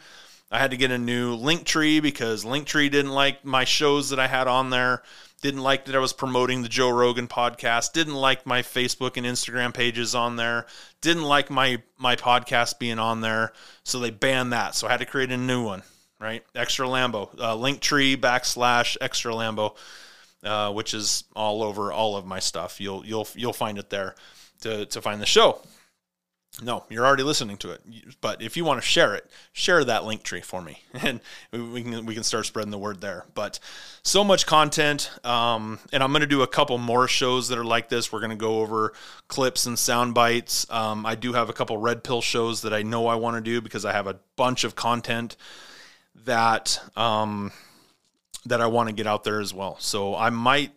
[0.52, 4.28] I had to get a new Linktree because Linktree didn't like my shows that I
[4.28, 5.02] had on there
[5.42, 9.26] didn't like that I was promoting the Joe Rogan podcast, didn't like my Facebook and
[9.26, 10.66] Instagram pages on there,
[11.02, 14.76] didn't like my my podcast being on there, so they banned that.
[14.76, 15.84] So I had to create a new one,
[16.20, 16.44] right?
[16.56, 19.76] Extra Lambo, uh, Linktree backslash Extra Lambo,
[20.44, 22.80] uh, which is all over all of my stuff.
[22.82, 24.16] You'll you'll you'll find it there
[24.62, 25.60] to to find the show.
[26.62, 27.82] No, you're already listening to it.
[28.22, 31.20] But if you want to share it, share that link tree for me, and
[31.52, 33.26] we can we can start spreading the word there.
[33.34, 33.60] But
[34.04, 37.66] so much content, um, and I'm going to do a couple more shows that are
[37.66, 38.12] like this.
[38.12, 38.94] We're going to go over
[39.28, 40.66] clips and sound bites.
[40.70, 43.42] Um, I do have a couple red pill shows that I know I want to
[43.42, 45.36] do because I have a bunch of content
[46.24, 47.52] that um,
[48.46, 49.78] that I want to get out there as well.
[49.80, 50.72] So I might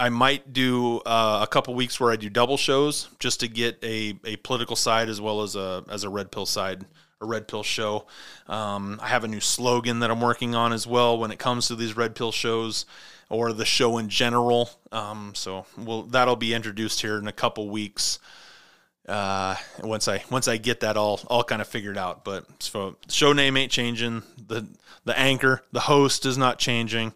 [0.00, 3.78] I might do uh, a couple weeks where I do double shows just to get
[3.84, 6.86] a, a political side as well as a as a red pill side,
[7.20, 8.06] a red pill show.
[8.48, 11.68] Um, I have a new slogan that I'm working on as well when it comes
[11.68, 12.86] to these red pill shows
[13.28, 14.70] or the show in general.
[14.90, 18.18] Um, so we'll, that'll be introduced here in a couple weeks.
[19.06, 22.96] Uh, once I once I get that all all kind of figured out, but so
[23.10, 24.22] show name ain't changing.
[24.48, 24.66] the
[25.04, 27.12] The anchor, the host is not changing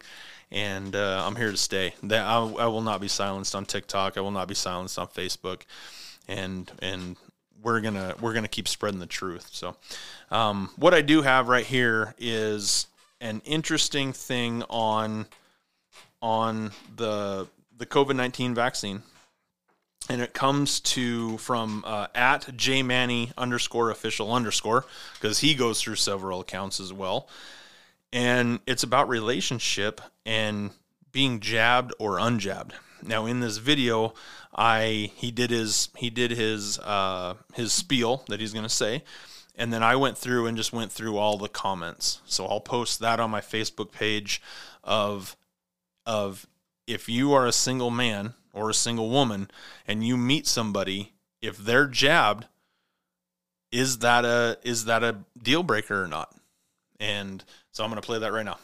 [0.54, 1.94] and uh, I'm here to stay.
[2.04, 4.16] That I, I, will not be silenced on TikTok.
[4.16, 5.62] I will not be silenced on Facebook,
[6.28, 7.16] and and
[7.62, 9.50] we're gonna we're gonna keep spreading the truth.
[9.52, 9.76] So,
[10.30, 12.86] um, what I do have right here is
[13.20, 15.26] an interesting thing on
[16.22, 19.02] on the the COVID nineteen vaccine.
[20.06, 24.84] And it comes to from uh, at jmanny underscore official underscore
[25.14, 27.26] because he goes through several accounts as well
[28.14, 30.70] and it's about relationship and
[31.10, 32.70] being jabbed or unjabbed.
[33.02, 34.14] Now in this video,
[34.54, 39.02] I he did his he did his uh, his spiel that he's going to say,
[39.56, 42.20] and then I went through and just went through all the comments.
[42.24, 44.40] So I'll post that on my Facebook page
[44.84, 45.36] of
[46.06, 46.46] of
[46.86, 49.50] if you are a single man or a single woman
[49.88, 51.12] and you meet somebody
[51.42, 52.46] if they're jabbed
[53.72, 56.32] is that a is that a deal breaker or not?
[57.00, 58.58] And so I'm going to play that right now.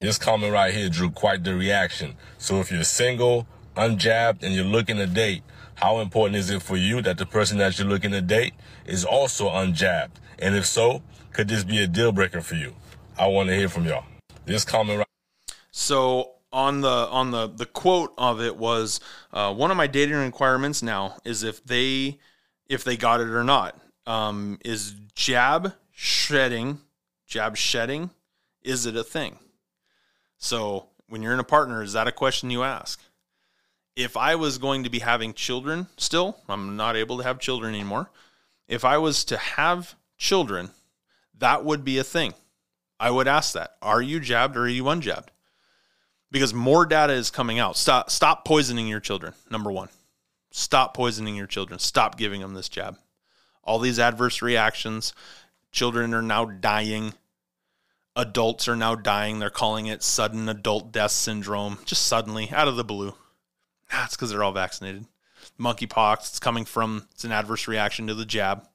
[0.00, 2.16] This comment right here drew quite the reaction.
[2.36, 3.46] So if you're single,
[3.76, 5.44] unjabbed, and you're looking to date,
[5.76, 8.54] how important is it for you that the person that you're looking to date
[8.84, 10.16] is also unjabbed?
[10.38, 11.02] And if so,
[11.32, 12.74] could this be a deal breaker for you?
[13.16, 14.04] I want to hear from y'all.
[14.44, 15.54] This comment right.
[15.70, 19.00] So on the on the the quote of it was
[19.32, 22.18] uh, one of my dating requirements now is if they
[22.68, 23.78] if they got it or not.
[24.06, 26.80] Um, is jab shedding,
[27.26, 28.10] jab shedding,
[28.62, 29.38] is it a thing?
[30.38, 33.00] So when you're in a partner, is that a question you ask?
[33.94, 37.74] If I was going to be having children still, I'm not able to have children
[37.74, 38.10] anymore.
[38.66, 40.70] If I was to have children,
[41.38, 42.34] that would be a thing.
[42.98, 43.76] I would ask that.
[43.82, 45.28] Are you jabbed or are you unjabbed?
[46.30, 47.76] Because more data is coming out.
[47.76, 49.34] Stop stop poisoning your children.
[49.50, 49.88] Number 1.
[50.52, 51.78] Stop poisoning your children.
[51.78, 52.96] Stop giving them this jab.
[53.64, 55.12] All these adverse reactions,
[55.72, 57.14] Children are now dying.
[58.14, 59.38] Adults are now dying.
[59.38, 63.14] They're calling it sudden adult death syndrome, just suddenly out of the blue.
[63.90, 65.06] Ah, That's because they're all vaccinated.
[65.58, 68.68] Monkeypox, it's coming from, it's an adverse reaction to the jab,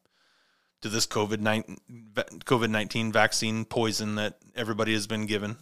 [0.81, 1.39] to this COVID
[2.69, 5.57] 19 vaccine poison that everybody has been given.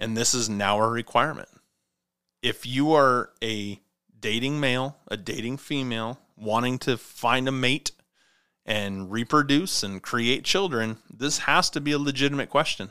[0.00, 1.48] And this is now a requirement.
[2.42, 3.80] If you are a
[4.18, 7.92] dating male, a dating female, wanting to find a mate
[8.64, 12.90] and reproduce and create children, this has to be a legitimate question.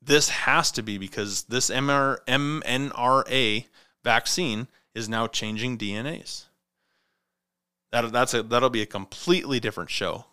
[0.00, 3.66] This has to be because this MR, mRNA
[4.02, 6.44] vaccine is now changing DNAs.
[7.92, 10.26] That, that's a, that'll be a completely different show.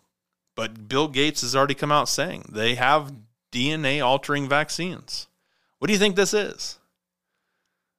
[0.54, 3.12] But Bill Gates has already come out saying they have
[3.52, 5.26] DNA altering vaccines.
[5.78, 6.78] What do you think this is?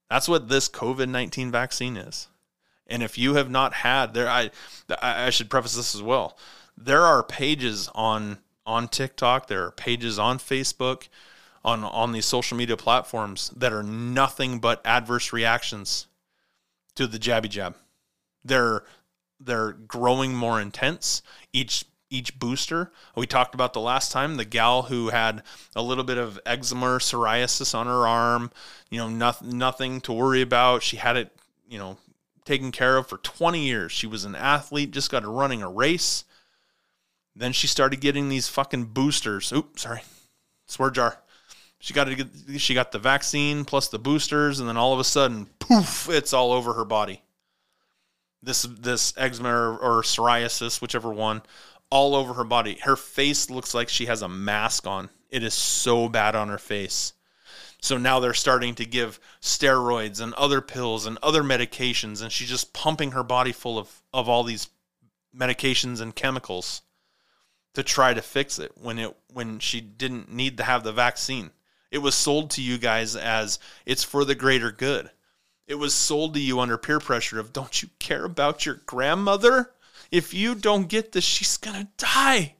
[0.09, 2.27] That's what this COVID 19 vaccine is.
[2.93, 4.51] And if you have not had there, I,
[5.01, 6.37] I should preface this as well.
[6.77, 8.37] There are pages on
[8.67, 11.07] on TikTok, there are pages on Facebook,
[11.65, 16.05] on on these social media platforms that are nothing but adverse reactions
[16.93, 17.75] to the jabby jab.
[18.45, 18.83] They're
[19.39, 21.23] they're growing more intense.
[21.51, 22.91] Each each booster.
[23.15, 25.41] We talked about the last time the gal who had
[25.75, 28.51] a little bit of eczema or psoriasis on her arm,
[28.91, 30.83] you know, nothing nothing to worry about.
[30.83, 31.35] She had it,
[31.67, 31.97] you know,
[32.45, 33.91] taken care of for 20 years.
[33.91, 36.23] She was an athlete, just got to running a race.
[37.35, 39.51] Then she started getting these fucking boosters.
[39.51, 40.01] Oops, sorry.
[40.67, 41.19] Swear jar.
[41.79, 42.27] She got to get,
[42.61, 46.33] she got the vaccine plus the boosters and then all of a sudden, poof, it's
[46.33, 47.21] all over her body.
[48.41, 51.41] This this eczema or, or psoriasis, whichever one,
[51.89, 52.77] all over her body.
[52.81, 55.09] Her face looks like she has a mask on.
[55.29, 57.12] It is so bad on her face.
[57.84, 62.47] So now they're starting to give steroids and other pills and other medications, and she's
[62.47, 64.69] just pumping her body full of, of all these
[65.38, 66.81] medications and chemicals
[67.73, 71.51] to try to fix it when it when she didn't need to have the vaccine.
[71.91, 75.11] It was sold to you guys as it's for the greater good.
[75.67, 79.73] It was sold to you under peer pressure of don't you care about your grandmother?
[80.09, 82.55] if you don't get this, she's to die.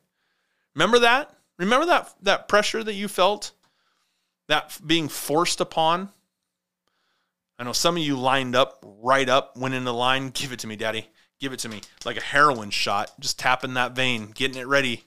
[0.74, 1.34] Remember that?
[1.58, 3.52] Remember that that pressure that you felt?
[4.48, 6.10] That being forced upon?
[7.58, 10.30] I know some of you lined up, right up, went in the line.
[10.30, 11.08] Give it to me, daddy.
[11.40, 11.82] Give it to me.
[12.06, 15.04] Like a heroin shot, just tapping that vein, getting it ready.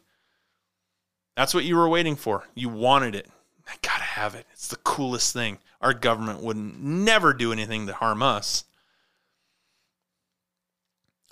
[1.36, 2.44] That's what you were waiting for.
[2.54, 3.28] You wanted it.
[3.68, 4.46] I gotta have it.
[4.52, 5.58] It's the coolest thing.
[5.80, 8.64] Our government would never do anything to harm us.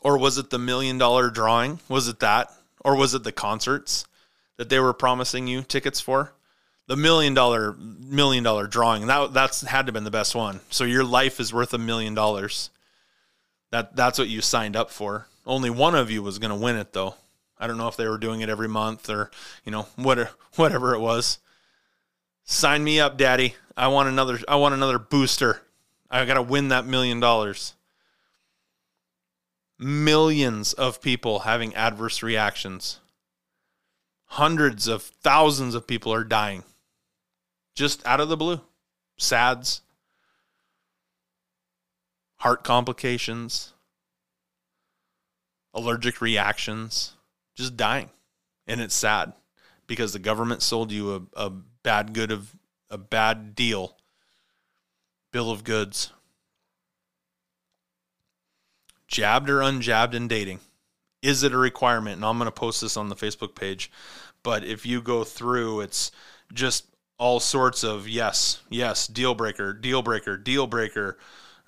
[0.02, 1.80] Or was it the million dollar drawing?
[1.88, 2.52] Was it that?
[2.84, 4.04] Or was it the concerts
[4.58, 6.34] that they were promising you tickets for?
[6.86, 9.06] The million dollar million dollar drawing.
[9.06, 10.60] That that's had to have been the best one.
[10.70, 12.70] So your life is worth a million dollars.
[13.70, 15.26] That that's what you signed up for.
[15.46, 17.14] Only one of you was going to win it though.
[17.58, 19.30] I don't know if they were doing it every month or,
[19.64, 21.38] you know, whatever whatever it was.
[22.44, 23.54] Sign me up, daddy.
[23.76, 25.62] I want another I want another booster.
[26.10, 27.74] I got to win that million dollars
[29.78, 33.00] millions of people having adverse reactions.
[34.26, 36.64] Hundreds of thousands of people are dying
[37.74, 38.60] just out of the blue.
[39.16, 39.82] SADS,
[42.36, 43.72] heart complications,
[45.72, 47.14] allergic reactions,
[47.54, 48.10] just dying.
[48.66, 49.34] And it's sad
[49.86, 52.56] because the government sold you a, a bad good of
[52.90, 53.96] a bad deal,
[55.32, 56.10] bill of goods
[59.14, 60.58] jabbed or unjabbed in dating?
[61.22, 62.16] Is it a requirement?
[62.16, 63.90] And I'm going to post this on the Facebook page.
[64.42, 66.10] But if you go through, it's
[66.52, 66.86] just
[67.18, 71.18] all sorts of yes, yes, deal breaker, deal breaker, deal breaker,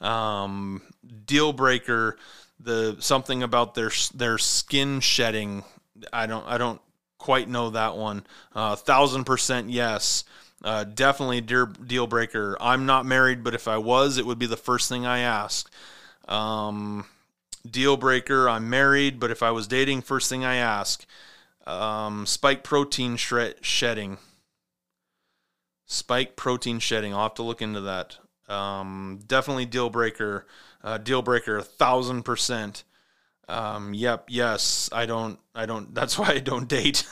[0.00, 0.82] um,
[1.26, 2.16] deal breaker.
[2.58, 5.64] The something about their their skin shedding.
[6.12, 6.80] I don't I don't
[7.18, 8.26] quite know that one.
[8.54, 10.24] Uh, thousand percent yes.
[10.64, 12.56] Uh, definitely deal, deal breaker.
[12.60, 15.70] I'm not married, but if I was, it would be the first thing I ask.
[16.26, 17.04] Um,
[17.70, 18.48] deal breaker.
[18.48, 21.04] I'm married, but if I was dating, first thing I ask,
[21.66, 24.18] um, spike protein shred- shedding.
[25.86, 27.14] Spike protein shedding.
[27.14, 28.18] I'll have to look into that.
[28.48, 30.46] Um, definitely deal breaker.
[30.82, 32.84] Uh, deal breaker, a thousand percent.
[33.48, 34.88] Um, yep, yes.
[34.92, 35.38] I don't.
[35.54, 35.94] I don't.
[35.94, 37.06] That's why I don't date.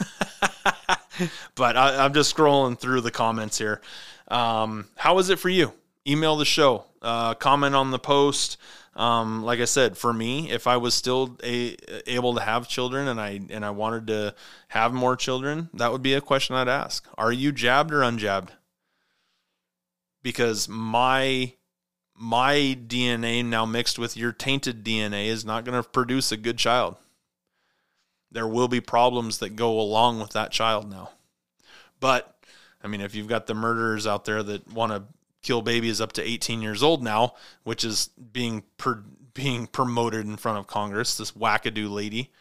[1.54, 3.80] but I, am just scrolling through the comments here.
[4.28, 5.72] Um, how is it for you?
[6.06, 6.84] Email the show.
[7.00, 8.56] Uh, comment on the post.
[8.96, 13.08] Um, like I said, for me, if I was still a, able to have children
[13.08, 14.34] and I and I wanted to
[14.68, 18.50] have more children, that would be a question I'd ask: Are you jabbed or unjabbed?
[20.24, 21.52] Because my
[22.16, 26.58] my DNA now mixed with your tainted DNA is not going to produce a good
[26.58, 26.96] child.
[28.34, 31.10] there will be problems that go along with that child now.
[32.00, 32.36] But
[32.82, 35.04] I mean, if you've got the murderers out there that want to
[35.42, 39.02] kill babies up to 18 years old now, which is being per,
[39.34, 42.32] being promoted in front of Congress, this wackadoo lady,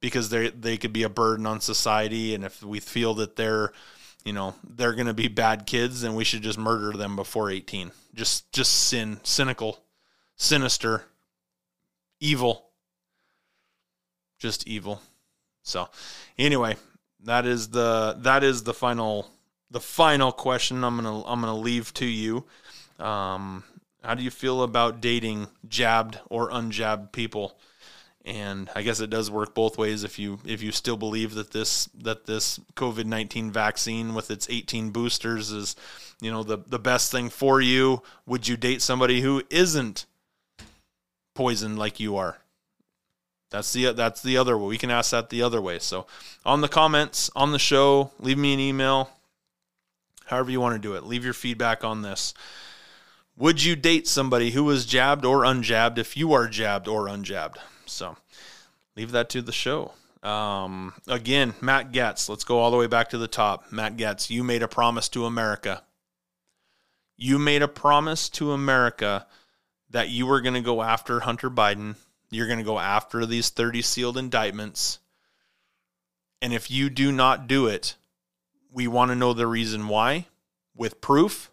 [0.00, 3.72] because they they could be a burden on society, and if we feel that they're
[4.24, 7.50] you know they're going to be bad kids, and we should just murder them before
[7.50, 7.92] 18.
[8.14, 9.80] Just just sin, cynical,
[10.36, 11.04] sinister,
[12.20, 12.70] evil,
[14.38, 15.00] just evil.
[15.62, 15.88] So,
[16.38, 16.76] anyway,
[17.24, 19.30] that is the that is the final
[19.70, 22.44] the final question I'm gonna I'm gonna leave to you.
[22.98, 23.64] Um,
[24.02, 27.58] how do you feel about dating jabbed or unjabbed people?
[28.26, 30.02] And I guess it does work both ways.
[30.02, 34.48] If you if you still believe that this that this COVID nineteen vaccine with its
[34.48, 35.76] eighteen boosters is,
[36.22, 40.06] you know, the the best thing for you, would you date somebody who isn't
[41.34, 42.38] poisoned like you are?
[43.50, 44.68] That's the that's the other way.
[44.68, 45.78] We can ask that the other way.
[45.78, 46.06] So
[46.46, 49.10] on the comments on the show, leave me an email.
[50.24, 51.04] However you want to do it.
[51.04, 52.32] Leave your feedback on this.
[53.36, 57.58] Would you date somebody who was jabbed or unjabbed if you are jabbed or unjabbed?
[57.86, 58.16] So
[58.96, 59.92] leave that to the show.
[60.22, 63.70] Um, again, Matt Gaetz, Let's go all the way back to the top.
[63.70, 65.82] Matt Gaetz, you made a promise to America.
[67.16, 69.26] You made a promise to America
[69.90, 71.96] that you were going to go after Hunter Biden
[72.34, 74.98] you're going to go after these 30 sealed indictments.
[76.42, 77.94] And if you do not do it,
[78.72, 80.26] we want to know the reason why
[80.76, 81.50] with proof,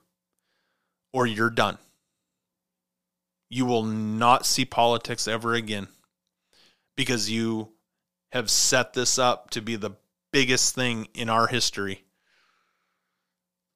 [1.14, 1.78] or you're done.
[3.48, 5.88] You will not see politics ever again
[6.96, 7.70] because you
[8.32, 9.92] have set this up to be the
[10.32, 12.04] biggest thing in our history.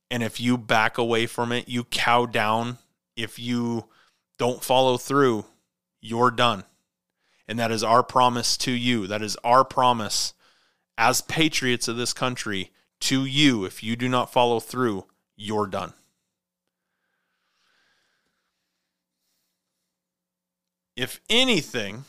[0.09, 2.77] And if you back away from it, you cow down,
[3.15, 3.85] if you
[4.37, 5.45] don't follow through,
[6.01, 6.63] you're done.
[7.47, 9.07] And that is our promise to you.
[9.07, 10.33] That is our promise
[10.97, 13.65] as patriots of this country to you.
[13.65, 15.05] If you do not follow through,
[15.35, 15.93] you're done.
[20.95, 22.05] If anything,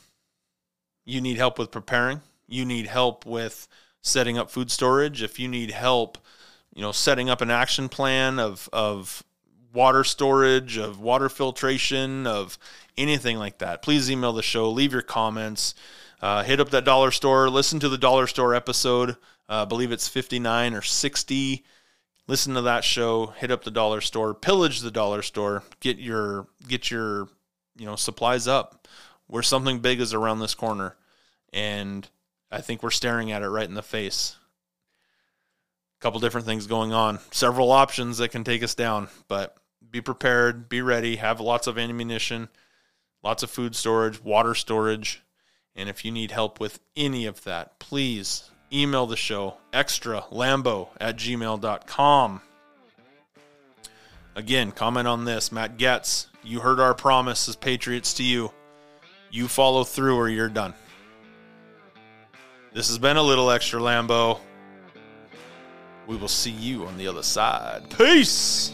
[1.07, 3.67] you need help with preparing, you need help with
[4.03, 6.19] setting up food storage, if you need help,
[6.75, 9.25] you know, setting up an action plan of of
[9.73, 12.59] water storage, of water filtration, of
[12.97, 15.75] anything like that, please email the show, leave your comments,
[16.21, 19.11] uh, hit up that dollar store, listen to the dollar store episode.
[19.49, 21.65] Uh, I believe it's 59 or 60.
[22.27, 26.49] Listen to that show, hit up the dollar store, pillage the dollar store, get your
[26.67, 27.29] get your
[27.77, 28.89] you know supplies up.
[29.27, 30.97] Where something big is around this corner,
[31.53, 32.09] and
[32.51, 34.37] I think we're staring at it right in the face.
[35.99, 39.57] A couple different things going on, several options that can take us down, but
[39.91, 42.49] be prepared, be ready, have lots of ammunition
[43.27, 45.21] lots of food storage, water storage.
[45.75, 50.89] And if you need help with any of that, please email the show extra lambo
[51.01, 52.41] at gmail.com.
[54.37, 55.51] Again, comment on this.
[55.51, 58.53] Matt Gaetz, you heard our promise as Patriots to you.
[59.37, 60.73] You follow through or you're done.
[62.73, 64.41] This has been a little extra Lambo.
[66.07, 67.91] We will see you on the other side.
[67.99, 68.73] Peace.